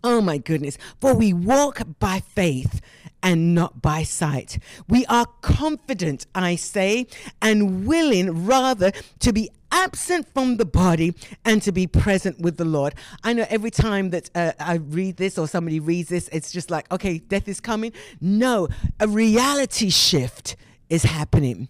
Oh 0.04 0.22
my 0.22 0.38
goodness. 0.38 0.78
For 1.00 1.14
we 1.14 1.34
walk 1.34 1.82
by 2.00 2.20
faith 2.20 2.82
and 3.24 3.54
not 3.54 3.82
by 3.82 4.04
sight. 4.04 4.58
We 4.88 5.06
are 5.06 5.28
confident, 5.42 6.26
I 6.34 6.56
say, 6.56 7.08
and 7.42 7.86
willing 7.86 8.46
rather 8.46 8.92
to 9.20 9.34
be 9.34 9.50
absent 9.72 10.28
from 10.34 10.58
the 10.58 10.66
body 10.66 11.16
and 11.46 11.62
to 11.62 11.72
be 11.72 11.88
present 11.88 12.40
with 12.40 12.58
the 12.58 12.66
Lord. 12.66 12.94
I 13.24 13.34
know 13.34 13.46
every 13.50 13.72
time 13.72 14.10
that 14.10 14.30
uh, 14.36 14.52
I 14.60 14.76
read 14.76 15.18
this 15.18 15.38
or 15.38 15.48
somebody 15.48 15.80
reads 15.80 16.10
this, 16.10 16.30
it's 16.32 16.52
just 16.52 16.70
like, 16.70 16.92
okay, 16.92 17.20
death 17.20 17.48
is 17.48 17.60
coming. 17.60 17.94
No, 18.20 18.68
a 19.00 19.08
reality 19.08 19.90
shift 19.90 20.56
is 20.90 21.04
happening. 21.04 21.70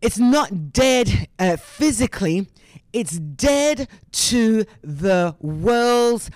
It's 0.00 0.18
not 0.18 0.72
dead 0.72 1.28
uh, 1.38 1.56
physically, 1.56 2.48
it's 2.92 3.18
dead 3.18 3.88
to 4.12 4.64
the 4.82 5.36
world's 5.40 6.30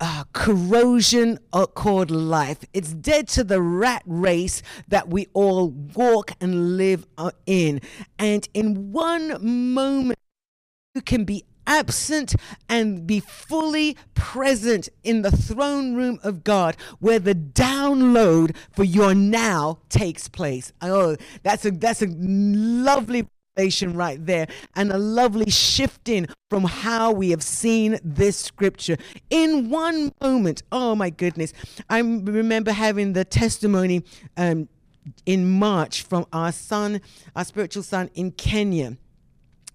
uh, 0.00 0.24
corrosion 0.32 1.38
called 1.74 2.10
life. 2.10 2.64
It's 2.72 2.92
dead 2.92 3.28
to 3.28 3.44
the 3.44 3.60
rat 3.60 4.02
race 4.06 4.62
that 4.88 5.08
we 5.08 5.26
all 5.32 5.70
walk 5.70 6.32
and 6.40 6.76
live 6.76 7.06
uh, 7.16 7.30
in. 7.46 7.80
And 8.18 8.48
in 8.54 8.92
one 8.92 9.38
moment, 9.74 10.18
you 10.94 11.02
can 11.02 11.24
be 11.24 11.44
absent 11.66 12.34
and 12.68 13.06
be 13.06 13.20
fully 13.20 13.96
present 14.14 14.88
in 15.04 15.22
the 15.22 15.30
throne 15.30 15.94
room 15.94 16.18
of 16.22 16.42
God 16.42 16.76
where 16.98 17.18
the 17.18 17.34
download 17.34 18.56
for 18.72 18.84
your 18.84 19.14
now 19.14 19.78
takes 19.90 20.28
place. 20.28 20.72
Oh, 20.80 21.16
that's 21.42 21.66
a 21.66 21.70
that's 21.70 22.02
a 22.02 22.06
lovely 22.08 23.28
right 23.58 24.24
there 24.24 24.46
and 24.76 24.92
a 24.92 24.98
lovely 24.98 25.50
shifting 25.50 26.28
from 26.48 26.62
how 26.62 27.10
we 27.10 27.30
have 27.30 27.42
seen 27.42 27.98
this 28.04 28.36
scripture 28.36 28.96
in 29.30 29.68
one 29.68 30.12
moment. 30.20 30.62
Oh 30.70 30.94
my 30.94 31.10
goodness. 31.10 31.52
I 31.90 31.98
remember 31.98 32.70
having 32.70 33.14
the 33.14 33.24
testimony 33.24 34.04
um, 34.36 34.68
in 35.26 35.50
March 35.50 36.02
from 36.02 36.26
our 36.32 36.52
son, 36.52 37.00
our 37.34 37.44
spiritual 37.44 37.82
son 37.82 38.10
in 38.14 38.30
Kenya. 38.30 38.96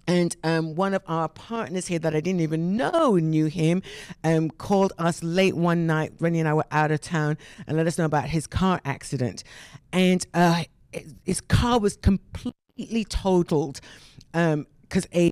And 0.08 0.36
um, 0.44 0.76
one 0.76 0.94
of 0.94 1.04
our 1.08 1.28
partners 1.28 1.88
here 1.88 2.00
that 2.00 2.16
I 2.16 2.22
didn't 2.22 2.42
even 2.42 2.78
know 2.78 3.16
knew 3.16 3.48
him 3.48 3.82
um, 4.24 4.50
called 4.50 4.94
us 4.98 5.22
late 5.24 5.56
one 5.56 5.88
night. 5.88 6.14
Renny 6.20 6.40
and 6.40 6.48
I 6.48 6.54
were 6.54 6.66
out 6.72 6.92
of 6.92 7.02
town 7.02 7.38
and 7.68 7.76
let 7.76 7.88
us 7.88 7.98
know 7.98 8.06
about 8.06 8.30
his 8.30 8.48
car 8.48 8.80
accident. 8.86 9.44
And 9.92 10.26
uh, 10.34 10.64
his 11.26 11.42
car 11.42 11.80
was 11.80 11.98
completely 11.98 12.54
completely 12.76 13.06
totaled 13.06 13.80
because 14.32 15.06
um, 15.06 15.12
a 15.14 15.32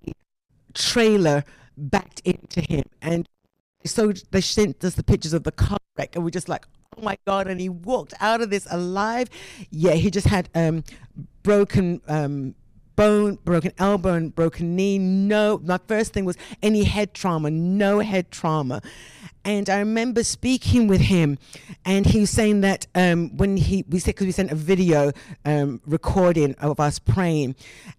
trailer 0.74 1.44
backed 1.78 2.22
into 2.22 2.62
him. 2.62 2.84
And 3.02 3.28
so 3.86 4.14
they 4.32 4.42
sent 4.42 4.84
us 4.84 4.96
the 4.96 5.04
pictures 5.04 5.34
of 5.34 5.44
the 5.44 5.52
car 5.52 5.78
wreck, 5.98 6.16
and 6.16 6.24
we're 6.24 6.30
just 6.30 6.50
like, 6.50 6.66
oh 6.98 7.02
my 7.02 7.18
God. 7.26 7.48
And 7.48 7.60
he 7.60 7.70
walked 7.70 8.14
out 8.20 8.42
of 8.42 8.50
this 8.50 8.68
alive. 8.70 9.30
Yeah, 9.70 9.94
he 9.94 10.12
just 10.12 10.28
had 10.28 10.50
um, 10.56 10.84
broken. 11.44 12.02
Um, 12.08 12.56
bone, 13.02 13.40
broken 13.44 13.72
elbow, 13.80 14.14
and 14.14 14.36
broken 14.36 14.76
knee. 14.76 15.00
No, 15.00 15.60
my 15.64 15.80
first 15.88 16.14
thing 16.14 16.24
was 16.24 16.38
any 16.62 16.84
head 16.84 17.16
trauma, 17.16 17.50
no 17.50 17.98
head 17.98 18.30
trauma. 18.30 18.80
And 19.44 19.72
I 19.72 19.80
remember 19.80 20.24
speaking 20.24 20.88
with 20.88 21.02
him, 21.02 21.40
and 21.84 22.06
he 22.06 22.20
was 22.20 22.30
saying 22.30 22.62
that 22.62 22.86
um, 22.94 23.36
when 23.38 23.58
he 23.58 23.84
we 23.90 23.98
said 23.98 24.14
because 24.14 24.28
we 24.28 24.32
sent 24.32 24.52
a 24.52 24.56
video 24.56 25.12
um, 25.46 25.82
recording 25.88 26.54
of 26.60 26.80
us 26.80 27.00
praying, 27.00 27.56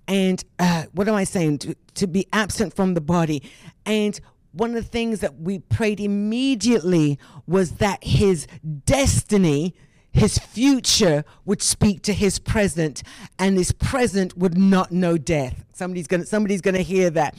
and 0.06 0.44
uh, 0.60 0.84
what 0.92 1.08
am 1.08 1.16
I 1.16 1.24
saying? 1.24 1.58
To, 1.58 1.74
to 1.94 2.06
be 2.06 2.28
absent 2.32 2.76
from 2.76 2.94
the 2.94 3.00
body, 3.00 3.42
and 3.84 4.20
one 4.52 4.70
of 4.70 4.76
the 4.76 4.88
things 4.88 5.18
that 5.18 5.40
we 5.40 5.58
prayed 5.58 5.98
immediately 5.98 7.18
was 7.48 7.72
that 7.78 8.04
his 8.04 8.46
destiny 8.84 9.74
his 10.12 10.38
future 10.38 11.24
would 11.44 11.62
speak 11.62 12.02
to 12.02 12.12
his 12.12 12.38
present 12.38 13.02
and 13.38 13.56
his 13.56 13.72
present 13.72 14.36
would 14.36 14.56
not 14.56 14.92
know 14.92 15.16
death. 15.18 15.64
Somebody's 15.72 16.06
gonna 16.06 16.26
somebody's 16.26 16.60
gonna 16.60 16.78
hear 16.78 17.10
that. 17.10 17.34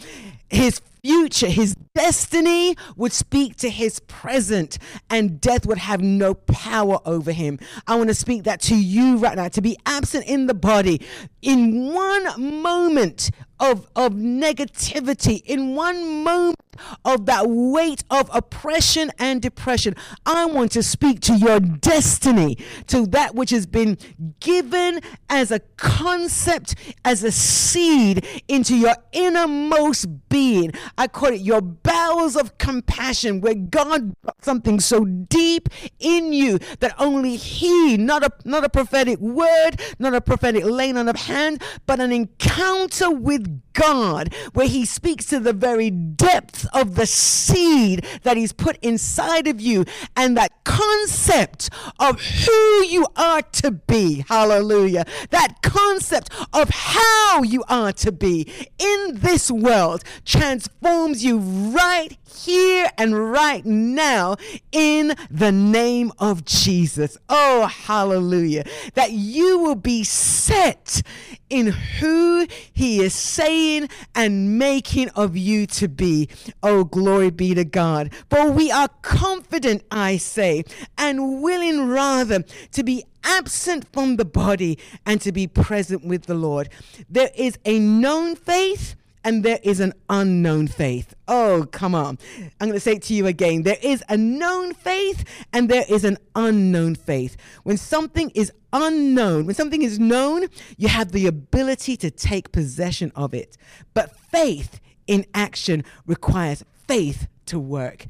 His 0.50 0.82
future, 1.04 1.50
his 1.50 1.76
destiny 1.94 2.76
would 2.96 3.12
speak 3.12 3.58
to 3.58 3.70
his 3.70 4.00
present, 4.02 4.78
and 5.10 5.42
death 5.42 5.66
would 5.66 5.78
have 5.78 6.02
no 6.02 6.34
power 6.34 7.00
over 7.06 7.32
him. 7.32 7.60
I 7.88 7.96
want 7.96 8.08
to 8.10 8.16
speak 8.16 8.44
that 8.44 8.62
to 8.62 8.76
you 8.76 9.18
right 9.18 9.36
now 9.36 9.50
to 9.50 9.62
be 9.62 9.78
absent 9.86 10.26
in 10.26 10.48
the 10.48 10.54
body 10.54 11.02
in 11.42 11.94
one 11.94 12.62
moment 12.62 13.32
of, 13.60 13.88
of 13.96 14.14
negativity, 14.14 15.42
in 15.46 15.76
one 15.76 16.24
moment 16.24 16.58
of 17.06 17.26
that 17.28 17.48
weight 17.48 18.04
of 18.10 18.30
oppression 18.34 19.12
and 19.20 19.42
depression. 19.42 19.96
I 20.26 20.46
want 20.46 20.72
to 20.72 20.84
speak 20.84 21.20
to 21.22 21.36
your 21.36 21.60
destiny, 21.60 22.58
to 22.88 23.06
that 23.08 23.36
which 23.36 23.52
has 23.52 23.66
been 23.66 23.98
given 24.40 25.00
as 25.30 25.52
a 25.52 25.60
concept, 25.78 26.76
as 27.06 27.24
a 27.24 27.32
seed 27.32 28.26
into 28.48 28.76
your 28.76 28.96
innermost 29.12 30.08
being. 30.30 30.72
I 30.98 31.08
call 31.08 31.30
it 31.30 31.42
your 31.42 31.62
bowels 31.62 32.36
of 32.36 32.58
compassion, 32.58 33.42
where 33.42 33.56
God 33.56 34.14
brought 34.22 34.44
something 34.44 34.80
so 34.80 35.06
deep 35.06 35.70
in 36.00 36.34
you 36.34 36.60
that 36.80 36.94
only 37.00 37.36
He, 37.36 37.98
not 37.98 38.24
a 38.24 38.32
not 38.46 38.64
a 38.64 38.70
prophetic 38.70 39.20
word, 39.20 39.82
not 39.98 40.14
a 40.14 40.22
prophetic 40.22 40.64
laying 40.66 40.98
on 40.98 41.10
of 41.10 41.16
hand, 41.16 41.64
but 41.86 42.00
an 42.00 42.12
encounter 42.12 43.10
with 43.10 43.63
God, 43.74 44.34
where 44.54 44.68
He 44.68 44.86
speaks 44.86 45.26
to 45.26 45.40
the 45.40 45.54
very 45.54 45.90
depths 45.90 46.66
of 46.74 46.96
the 46.96 47.06
seed 47.06 48.06
that 48.24 48.38
He's 48.38 48.54
put 48.54 48.78
inside 48.82 49.48
of 49.48 49.60
you 49.60 49.86
and 50.16 50.38
that 50.38 50.52
concept 50.64 51.70
of 52.00 52.22
who 52.22 52.86
you 52.86 53.06
are 53.16 53.42
to 53.42 53.72
be. 53.72 54.26
Hallelujah. 54.28 55.06
That 55.32 55.62
concept 55.62 56.30
of 56.54 56.70
how 56.70 57.44
you 57.44 57.64
are 57.68 57.92
to 57.94 58.12
be 58.12 58.48
in 58.78 59.20
this 59.20 59.50
world 59.52 60.04
transforms 60.26 61.24
you 61.24 61.38
right 61.40 62.18
here 62.34 62.90
and 62.98 63.32
right 63.32 63.66
now 63.66 64.36
in 64.72 65.14
the 65.30 65.52
name 65.52 66.12
of 66.20 66.46
Jesus. 66.46 67.18
Oh, 67.30 67.68
hallelujah. 67.68 68.66
That 68.96 69.12
you 69.12 69.60
will 69.60 69.76
be 69.76 70.04
set 70.04 71.02
in 71.50 71.68
who 71.68 72.48
He 72.74 73.02
is 73.02 73.14
saying 73.14 73.90
and 74.16 74.58
making 74.58 75.10
of 75.10 75.38
you 75.38 75.68
to 75.68 75.88
be. 75.88 76.30
Oh, 76.62 76.84
glory 76.84 77.30
be 77.30 77.54
to 77.54 77.66
God. 77.66 78.12
For 78.30 78.50
we 78.50 78.72
are 78.72 78.90
confident, 79.02 79.84
I 79.92 80.18
say, 80.18 80.64
and 80.98 81.42
willing 81.42 81.88
rather 81.88 82.44
to 82.72 82.84
be 82.84 83.04
absent 83.24 83.88
from 83.94 84.18
the 84.18 84.26
body 84.26 84.78
and 85.06 85.22
to 85.22 85.32
be 85.32 85.48
present 85.48 86.06
with 86.06 86.26
the 86.26 86.34
Lord. 86.34 86.70
There 87.10 87.32
is 87.36 87.58
a 87.66 87.80
known 87.80 88.36
faith 88.36 88.96
and 89.24 89.44
there 89.44 89.60
is 89.64 89.80
an 89.80 89.94
unknown 90.10 90.68
faith. 90.68 91.14
Oh, 91.28 91.68
come 91.72 91.96
on. 91.96 92.18
I'm 92.60 92.68
going 92.68 92.74
to 92.74 92.80
say 92.80 92.94
it 92.94 93.04
to 93.04 93.14
you 93.14 93.28
again. 93.28 93.64
There 93.64 93.78
is 93.82 94.04
a 94.10 94.18
known 94.18 94.74
faith 94.74 95.24
and 95.54 95.70
there 95.70 95.86
is 95.88 96.04
an 96.04 96.18
unknown 96.36 96.96
faith. 96.96 97.38
When 97.64 97.78
something 97.78 98.30
is 98.32 98.52
unknown, 98.74 99.46
when 99.46 99.56
something 99.56 99.82
is 99.82 100.00
known, 100.00 100.48
you 100.78 100.88
have 100.90 101.12
the 101.12 101.28
ability 101.28 101.98
to 101.98 102.12
take 102.12 102.52
possession 102.52 103.12
of 103.16 103.34
it. 103.34 103.58
But 103.94 104.16
faith 104.16 104.80
in 105.08 105.26
action 105.34 105.84
requires 106.06 106.64
faith 106.88 107.28
to 107.48 107.60
work. 107.60 108.06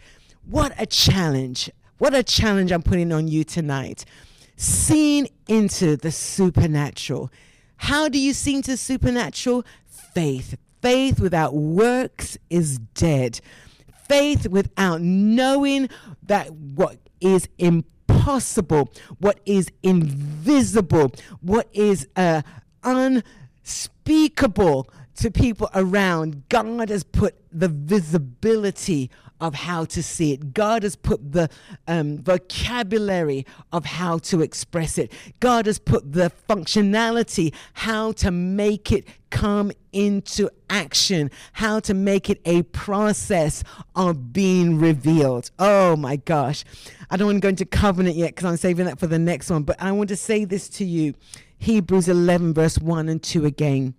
What 0.45 0.73
a 0.77 0.85
challenge. 0.85 1.69
What 1.97 2.13
a 2.13 2.23
challenge 2.23 2.71
I'm 2.71 2.83
putting 2.83 3.11
on 3.11 3.27
you 3.27 3.43
tonight. 3.43 4.05
Seeing 4.57 5.27
into 5.47 5.95
the 5.95 6.11
supernatural. 6.11 7.31
How 7.77 8.07
do 8.09 8.19
you 8.19 8.33
see 8.33 8.55
into 8.55 8.71
the 8.71 8.77
supernatural? 8.77 9.65
Faith 10.13 10.57
Faith 10.83 11.21
without 11.21 11.55
works 11.55 12.37
is 12.49 12.77
dead. 12.93 13.39
Faith 14.09 14.49
without 14.49 15.01
knowing 15.01 15.87
that 16.23 16.53
what 16.53 16.97
is 17.21 17.47
impossible, 17.57 18.91
what 19.17 19.39
is 19.45 19.69
invisible, 19.81 21.13
what 21.39 21.69
is 21.71 22.05
uh, 22.17 22.41
unspeakable 22.83 24.89
to 25.15 25.31
people 25.31 25.69
around, 25.73 26.49
God 26.49 26.89
has 26.89 27.05
put 27.05 27.35
the 27.49 27.69
visibility 27.69 29.09
of 29.39 29.53
how 29.55 29.85
to 29.85 30.01
see 30.01 30.33
it. 30.33 30.53
God 30.53 30.83
has 30.83 30.95
put 30.95 31.33
the 31.33 31.49
um, 31.87 32.19
vocabulary 32.19 33.45
of 33.71 33.85
how 33.85 34.17
to 34.19 34.41
express 34.41 34.97
it. 34.97 35.11
God 35.39 35.65
has 35.65 35.79
put 35.79 36.13
the 36.13 36.31
functionality, 36.49 37.53
how 37.73 38.13
to 38.13 38.31
make 38.31 38.91
it 38.91 39.07
come 39.29 39.71
into 39.91 40.49
action, 40.69 41.31
how 41.53 41.79
to 41.81 41.93
make 41.93 42.29
it 42.29 42.39
a 42.45 42.63
process 42.63 43.63
of 43.95 44.31
being 44.31 44.77
revealed. 44.79 45.51
Oh 45.59 45.95
my 45.95 46.17
gosh. 46.17 46.63
I 47.09 47.17
don't 47.17 47.27
want 47.27 47.37
to 47.37 47.41
go 47.41 47.49
into 47.49 47.65
covenant 47.65 48.15
yet 48.15 48.29
because 48.35 48.45
I'm 48.45 48.57
saving 48.57 48.85
that 48.85 48.99
for 48.99 49.07
the 49.07 49.19
next 49.19 49.49
one, 49.49 49.63
but 49.63 49.81
I 49.81 49.91
want 49.91 50.09
to 50.09 50.15
say 50.15 50.45
this 50.45 50.69
to 50.69 50.85
you 50.85 51.15
Hebrews 51.57 52.09
11, 52.09 52.53
verse 52.53 52.77
1 52.77 53.09
and 53.09 53.23
2 53.23 53.45
again. 53.45 53.95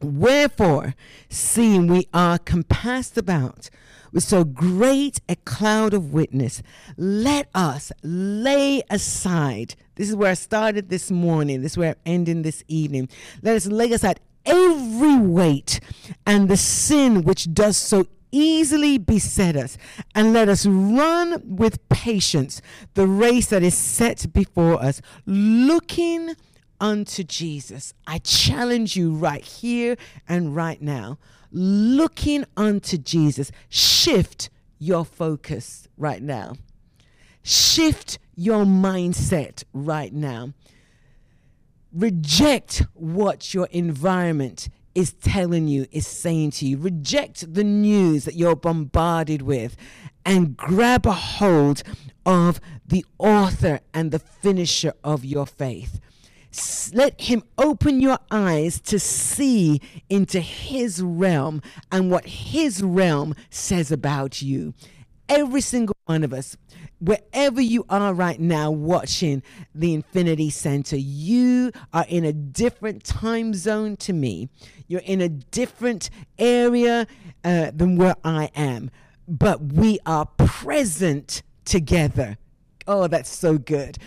Wherefore, 0.00 0.94
seeing 1.28 1.86
we 1.86 2.08
are 2.14 2.38
compassed 2.38 3.18
about 3.18 3.70
with 4.12 4.24
so 4.24 4.44
great 4.44 5.20
a 5.28 5.36
cloud 5.36 5.92
of 5.92 6.12
witness, 6.12 6.62
let 6.96 7.48
us 7.54 7.92
lay 8.02 8.82
aside. 8.90 9.74
This 9.96 10.08
is 10.08 10.16
where 10.16 10.30
I 10.30 10.34
started 10.34 10.88
this 10.88 11.10
morning. 11.10 11.62
This 11.62 11.72
is 11.72 11.78
where 11.78 11.90
I'm 11.90 11.96
ending 12.06 12.42
this 12.42 12.64
evening. 12.68 13.08
Let 13.42 13.56
us 13.56 13.66
lay 13.66 13.90
aside 13.92 14.20
every 14.46 15.18
weight 15.18 15.80
and 16.26 16.48
the 16.48 16.56
sin 16.56 17.22
which 17.22 17.52
does 17.52 17.76
so 17.76 18.06
easily 18.30 18.98
beset 18.98 19.56
us, 19.56 19.78
and 20.14 20.34
let 20.34 20.50
us 20.50 20.66
run 20.66 21.40
with 21.44 21.88
patience 21.88 22.60
the 22.92 23.06
race 23.06 23.46
that 23.46 23.62
is 23.62 23.74
set 23.74 24.32
before 24.34 24.82
us, 24.82 25.00
looking 25.24 26.34
unto 26.80 27.24
Jesus. 27.24 27.94
I 28.06 28.18
challenge 28.18 28.96
you 28.96 29.12
right 29.12 29.44
here 29.44 29.96
and 30.28 30.54
right 30.54 30.80
now 30.80 31.18
looking 31.50 32.44
unto 32.56 32.98
Jesus. 32.98 33.50
Shift 33.68 34.50
your 34.78 35.04
focus 35.04 35.88
right 35.96 36.22
now. 36.22 36.54
Shift 37.42 38.18
your 38.34 38.64
mindset 38.64 39.64
right 39.72 40.12
now. 40.12 40.52
Reject 41.92 42.84
what 42.94 43.54
your 43.54 43.66
environment 43.70 44.68
is 44.94 45.12
telling 45.14 45.68
you, 45.68 45.86
is 45.90 46.06
saying 46.06 46.50
to 46.50 46.66
you. 46.66 46.76
Reject 46.76 47.54
the 47.54 47.64
news 47.64 48.24
that 48.24 48.34
you're 48.34 48.56
bombarded 48.56 49.42
with 49.42 49.76
and 50.24 50.56
grab 50.56 51.06
a 51.06 51.12
hold 51.12 51.82
of 52.26 52.60
the 52.86 53.04
author 53.18 53.80
and 53.94 54.10
the 54.10 54.18
finisher 54.18 54.92
of 55.02 55.24
your 55.24 55.46
faith. 55.46 56.00
Let 56.92 57.20
him 57.20 57.42
open 57.58 58.00
your 58.00 58.18
eyes 58.30 58.80
to 58.82 58.98
see 58.98 59.80
into 60.08 60.40
his 60.40 61.02
realm 61.02 61.62
and 61.92 62.10
what 62.10 62.24
his 62.24 62.82
realm 62.82 63.34
says 63.50 63.92
about 63.92 64.40
you. 64.40 64.74
Every 65.28 65.60
single 65.60 65.96
one 66.06 66.24
of 66.24 66.32
us, 66.32 66.56
wherever 67.00 67.60
you 67.60 67.84
are 67.90 68.14
right 68.14 68.40
now 68.40 68.70
watching 68.70 69.42
the 69.74 69.92
Infinity 69.92 70.48
Center, 70.48 70.96
you 70.96 71.70
are 71.92 72.06
in 72.08 72.24
a 72.24 72.32
different 72.32 73.04
time 73.04 73.52
zone 73.52 73.96
to 73.98 74.14
me. 74.14 74.48
You're 74.86 75.02
in 75.04 75.20
a 75.20 75.28
different 75.28 76.08
area 76.38 77.06
uh, 77.44 77.70
than 77.74 77.96
where 77.96 78.16
I 78.24 78.50
am, 78.56 78.90
but 79.26 79.72
we 79.74 79.98
are 80.06 80.24
present 80.24 81.42
together. 81.66 82.38
Oh, 82.90 83.06
that's 83.06 83.28
so 83.28 83.58
good. 83.58 83.98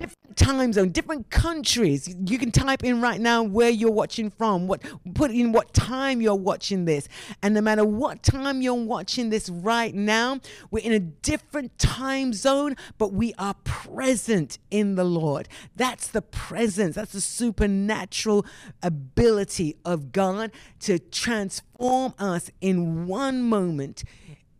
Different 0.00 0.36
time 0.36 0.72
zone, 0.72 0.88
different 0.88 1.30
countries. 1.30 2.12
You 2.26 2.38
can 2.38 2.50
type 2.50 2.82
in 2.82 3.00
right 3.00 3.20
now 3.20 3.44
where 3.44 3.70
you're 3.70 3.92
watching 3.92 4.30
from, 4.30 4.66
what 4.66 4.82
put 5.14 5.30
in 5.30 5.52
what 5.52 5.72
time 5.72 6.20
you're 6.20 6.34
watching 6.34 6.86
this. 6.86 7.06
And 7.40 7.54
no 7.54 7.60
matter 7.60 7.84
what 7.84 8.24
time 8.24 8.62
you're 8.62 8.74
watching 8.74 9.30
this 9.30 9.48
right 9.48 9.94
now, 9.94 10.40
we're 10.72 10.82
in 10.82 10.92
a 10.92 10.98
different 10.98 11.78
time 11.78 12.32
zone, 12.32 12.74
but 12.98 13.12
we 13.12 13.32
are 13.38 13.54
present 13.62 14.58
in 14.72 14.96
the 14.96 15.04
Lord. 15.04 15.48
That's 15.76 16.08
the 16.08 16.22
presence, 16.22 16.96
that's 16.96 17.12
the 17.12 17.20
supernatural 17.20 18.44
ability 18.82 19.76
of 19.84 20.10
God 20.10 20.50
to 20.80 20.98
transform 20.98 22.14
us 22.18 22.50
in 22.60 23.06
one 23.06 23.42
moment, 23.42 24.02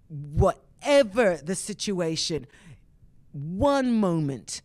whatever 0.09 1.37
the 1.39 1.57
situation 1.57 2.47
one 3.33 3.93
moment 3.93 4.62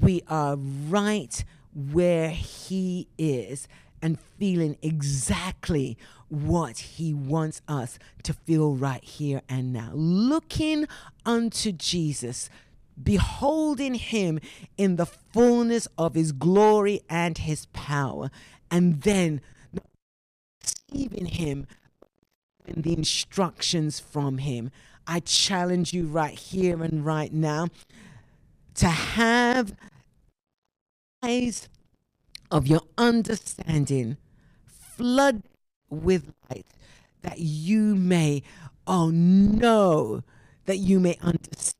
we 0.00 0.22
are 0.28 0.56
right 0.56 1.44
where 1.74 2.30
He 2.30 3.08
is 3.18 3.68
and 4.02 4.18
feeling 4.38 4.76
exactly 4.82 5.96
what 6.28 6.78
He 6.78 7.12
wants 7.14 7.60
us 7.68 7.98
to 8.22 8.32
feel 8.32 8.74
right 8.74 9.02
here 9.02 9.42
and 9.48 9.72
now. 9.72 9.90
Looking 9.94 10.86
unto 11.24 11.72
Jesus, 11.72 12.48
beholding 13.00 13.94
Him 13.94 14.40
in 14.76 14.96
the 14.96 15.06
fullness 15.06 15.86
of 15.98 16.14
His 16.14 16.32
glory 16.32 17.00
and 17.08 17.38
His 17.38 17.66
power, 17.66 18.30
and 18.70 19.02
then 19.02 19.40
receiving 20.90 21.26
Him 21.26 21.66
and 22.66 22.82
the 22.82 22.92
instructions 22.92 24.00
from 24.00 24.38
Him. 24.38 24.70
I 25.06 25.20
challenge 25.20 25.92
you 25.92 26.06
right 26.06 26.36
here 26.36 26.82
and 26.82 27.04
right 27.04 27.32
now 27.32 27.68
to 28.76 28.88
have 28.88 29.74
eyes 31.22 31.68
of 32.50 32.66
your 32.66 32.82
understanding 32.96 34.16
flood 34.64 35.42
with 35.90 36.32
light 36.50 36.66
that 37.22 37.38
you 37.38 37.94
may 37.94 38.42
oh 38.86 39.10
no 39.10 40.22
that 40.66 40.76
you 40.78 41.00
may 41.00 41.16
understand 41.22 41.76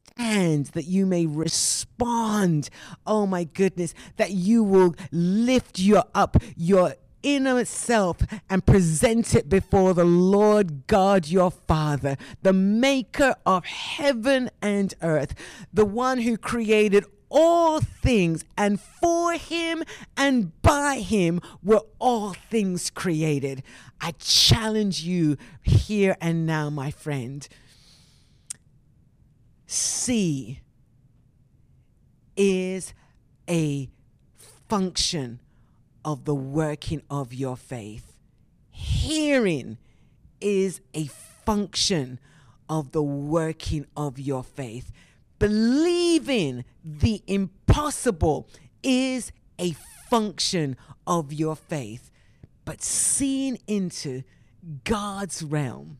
that 0.72 0.86
you 0.86 1.04
may 1.06 1.26
respond. 1.26 2.70
Oh 3.06 3.26
my 3.26 3.44
goodness 3.44 3.94
that 4.16 4.30
you 4.30 4.64
will 4.64 4.94
lift 5.12 5.78
your 5.78 6.04
up 6.14 6.36
your 6.56 6.94
inner 7.26 7.64
self 7.64 8.18
and 8.48 8.64
present 8.64 9.34
it 9.34 9.48
before 9.48 9.92
the 9.92 10.04
Lord 10.04 10.86
God 10.86 11.26
your 11.26 11.50
Father, 11.50 12.16
the 12.42 12.52
maker 12.52 13.34
of 13.44 13.64
heaven 13.64 14.48
and 14.62 14.94
earth, 15.02 15.34
the 15.72 15.84
one 15.84 16.18
who 16.18 16.38
created 16.38 17.04
all 17.28 17.80
things, 17.80 18.44
and 18.56 18.80
for 18.80 19.32
him 19.32 19.82
and 20.16 20.62
by 20.62 21.00
him 21.00 21.40
were 21.64 21.82
all 21.98 22.32
things 22.32 22.90
created. 22.90 23.64
I 24.00 24.12
challenge 24.12 25.00
you 25.02 25.36
here 25.62 26.16
and 26.20 26.46
now, 26.46 26.70
my 26.70 26.92
friend. 26.92 27.46
See 29.66 30.60
is 32.36 32.94
a 33.48 33.90
function 34.68 35.40
of 36.06 36.24
the 36.24 36.34
working 36.34 37.02
of 37.10 37.34
your 37.34 37.56
faith. 37.56 38.16
Hearing 38.70 39.76
is 40.40 40.80
a 40.94 41.06
function 41.06 42.20
of 42.68 42.92
the 42.92 43.02
working 43.02 43.86
of 43.96 44.18
your 44.18 44.44
faith. 44.44 44.92
Believing 45.40 46.64
the 46.84 47.22
impossible 47.26 48.48
is 48.84 49.32
a 49.58 49.72
function 50.08 50.76
of 51.06 51.32
your 51.32 51.56
faith. 51.56 52.10
But 52.64 52.82
seeing 52.82 53.58
into 53.66 54.22
God's 54.84 55.42
realm, 55.42 55.98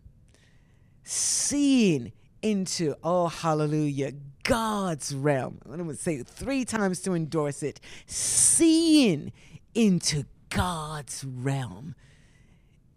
seeing 1.02 2.12
into, 2.42 2.94
oh, 3.02 3.26
hallelujah, 3.26 4.12
God's 4.44 5.12
realm. 5.12 5.58
I'm 5.64 5.76
going 5.76 5.88
to 5.88 5.96
say 5.96 6.14
it 6.16 6.28
three 6.28 6.64
times 6.64 7.00
to 7.00 7.14
endorse 7.14 7.64
it. 7.64 7.80
Seeing 8.06 9.32
into 9.76 10.24
God's 10.48 11.22
realm 11.22 11.94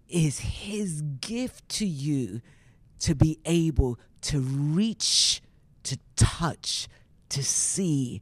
is 0.08 0.40
His 0.40 1.02
gift 1.02 1.68
to 1.70 1.86
you 1.86 2.42
to 3.02 3.14
be 3.14 3.38
able 3.46 4.00
to 4.22 4.40
reach, 4.40 5.42
to 5.84 5.98
touch, 6.16 6.88
to 7.30 7.44
see, 7.44 8.22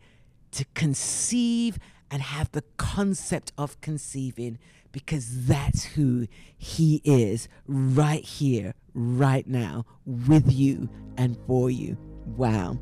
to 0.51 0.65
conceive, 0.73 1.77
and 2.09 2.21
have 2.21 2.51
the 2.51 2.63
concept 2.77 3.51
of 3.57 3.79
conceiving 3.79 4.57
because 4.91 5.45
that's 5.45 5.83
who 5.83 6.27
He 6.57 7.01
is 7.03 7.47
right 7.67 8.23
here, 8.23 8.73
right 8.93 9.45
now, 9.45 9.85
with 10.05 10.51
you 10.51 10.89
and 11.15 11.37
for 11.45 11.69
you. 11.69 11.97
Wow. 12.25 12.79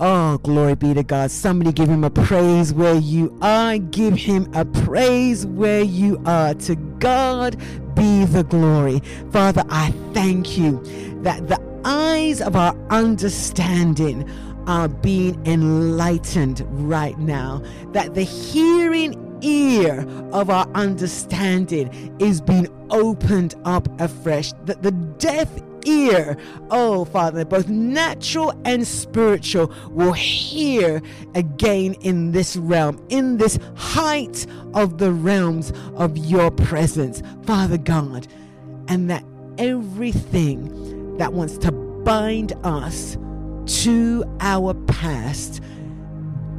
Oh, 0.00 0.38
glory 0.38 0.76
be 0.76 0.94
to 0.94 1.02
God. 1.02 1.30
Somebody 1.30 1.72
give 1.72 1.88
him 1.88 2.04
a 2.04 2.10
praise 2.10 2.72
where 2.72 2.94
you 2.94 3.36
are. 3.42 3.78
Give 3.78 4.14
him 4.14 4.48
a 4.54 4.64
praise 4.64 5.44
where 5.44 5.82
you 5.82 6.22
are. 6.24 6.54
To 6.54 6.76
God 6.76 7.56
be 7.94 8.24
the 8.24 8.44
glory. 8.44 9.00
Father, 9.32 9.64
I 9.70 9.90
thank 10.14 10.56
you 10.56 10.80
that 11.22 11.48
the 11.48 11.60
eyes 11.84 12.40
of 12.40 12.54
our 12.54 12.76
understanding 12.90 14.30
are 14.68 14.86
being 14.86 15.44
enlightened 15.46 16.64
right 16.88 17.18
now, 17.18 17.60
that 17.92 18.14
the 18.14 18.22
hearing 18.22 19.38
ear 19.40 20.06
of 20.32 20.50
our 20.50 20.68
understanding 20.74 22.14
is 22.20 22.40
being 22.40 22.68
opened 22.90 23.56
up 23.64 23.88
afresh, 24.00 24.52
that 24.64 24.82
the 24.82 24.92
deaf 24.92 25.48
ear, 25.84 26.36
oh 26.70 27.04
Father, 27.04 27.44
both 27.44 27.68
natural 27.68 28.52
and 28.64 28.86
spiritual, 28.86 29.72
will 29.90 30.12
hear 30.12 31.02
again 31.34 31.94
in 32.00 32.32
this 32.32 32.56
realm, 32.56 33.04
in 33.08 33.36
this 33.36 33.58
height 33.76 34.46
of 34.74 34.98
the 34.98 35.12
realms 35.12 35.72
of 35.94 36.16
your 36.16 36.50
presence, 36.50 37.22
Father 37.44 37.78
God, 37.78 38.26
and 38.88 39.10
that 39.10 39.24
everything 39.58 41.16
that 41.18 41.32
wants 41.32 41.58
to 41.58 41.72
bind 41.72 42.52
us 42.64 43.16
to 43.66 44.24
our 44.40 44.72
past 44.86 45.60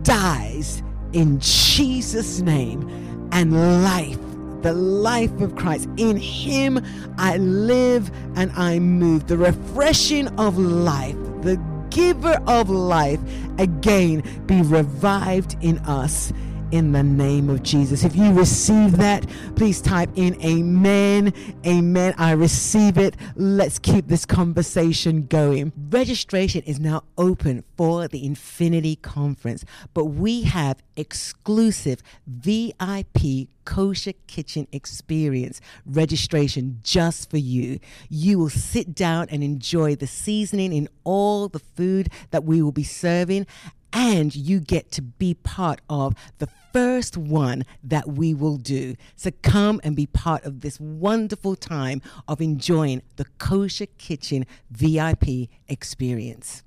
dies 0.03 0.83
in 1.13 1.39
Jesus' 1.39 2.39
name 2.41 3.29
and 3.31 3.83
life 3.83 4.19
the 4.61 4.73
life 4.73 5.39
of 5.41 5.55
Christ. 5.55 5.89
In 5.97 6.17
Him 6.17 6.83
I 7.17 7.37
live 7.37 8.11
and 8.35 8.51
I 8.53 8.79
move. 8.79 9.27
The 9.27 9.37
refreshing 9.37 10.27
of 10.39 10.57
life, 10.57 11.15
the 11.41 11.61
giver 11.89 12.41
of 12.47 12.69
life, 12.69 13.19
again 13.57 14.23
be 14.45 14.61
revived 14.61 15.55
in 15.61 15.79
us 15.79 16.31
in 16.71 16.91
the 16.91 17.03
name 17.03 17.49
of 17.49 17.63
Jesus. 17.63 18.03
If 18.03 18.15
you 18.15 18.31
receive 18.31 18.97
that, 18.97 19.25
please 19.55 19.81
type 19.81 20.09
in 20.15 20.39
Amen. 20.43 21.33
Amen. 21.65 22.13
I 22.17 22.31
receive 22.31 22.97
it. 22.97 23.15
Let's 23.35 23.79
keep 23.79 24.07
this 24.07 24.25
conversation 24.25 25.25
going. 25.27 25.73
Registration 25.89 26.61
is 26.63 26.79
now 26.79 27.03
open 27.17 27.63
for 27.77 28.07
the 28.07 28.25
Infinity 28.25 28.95
Conference, 28.97 29.65
but 29.93 30.05
we 30.05 30.43
have 30.43 30.81
exclusive 30.95 32.01
VIP 32.27 33.49
kosher 33.65 34.13
kitchen 34.25 34.67
experience 34.71 35.61
registration 35.85 36.79
just 36.83 37.29
for 37.29 37.37
you. 37.37 37.79
You 38.09 38.39
will 38.39 38.49
sit 38.49 38.95
down 38.95 39.27
and 39.29 39.43
enjoy 39.43 39.95
the 39.95 40.07
seasoning 40.07 40.73
in 40.73 40.89
all 41.03 41.47
the 41.47 41.59
food 41.59 42.09
that 42.31 42.43
we 42.43 42.63
will 42.63 42.71
be 42.71 42.83
serving 42.83 43.45
and 43.91 44.35
you 44.35 44.59
get 44.59 44.91
to 44.91 45.01
be 45.01 45.33
part 45.33 45.81
of 45.89 46.15
the 46.37 46.47
first 46.71 47.17
one 47.17 47.65
that 47.83 48.07
we 48.07 48.33
will 48.33 48.57
do. 48.57 48.95
So 49.15 49.31
come 49.41 49.81
and 49.83 49.95
be 49.95 50.05
part 50.05 50.43
of 50.45 50.61
this 50.61 50.79
wonderful 50.79 51.55
time 51.55 52.01
of 52.27 52.41
enjoying 52.41 53.01
the 53.15 53.25
Kosher 53.37 53.87
Kitchen 53.97 54.45
VIP 54.71 55.49
experience. 55.67 56.63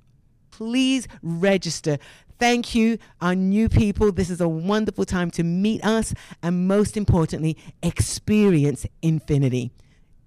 Please 0.51 1.09
register. 1.23 1.99
Thank 2.39 2.75
you, 2.75 2.99
our 3.21 3.37
new 3.37 3.69
people. 3.69 4.11
This 4.11 4.29
is 4.29 4.41
a 4.41 4.49
wonderful 4.49 5.05
time 5.05 5.31
to 5.33 5.45
meet 5.45 5.85
us 5.85 6.13
and, 6.43 6.67
most 6.67 6.97
importantly, 6.97 7.57
experience 7.83 8.85
infinity. 9.01 9.71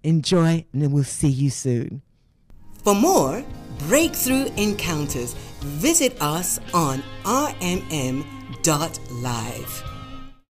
Enjoy, 0.03 0.65
and 0.71 0.93
we'll 0.93 1.03
see 1.03 1.27
you 1.27 1.49
soon. 1.49 2.01
For 2.83 2.95
more 2.95 3.43
breakthrough 3.87 4.45
encounters, 4.57 5.33
visit 5.61 6.21
us 6.21 6.59
on 6.73 7.03
rmm.live. 7.23 8.23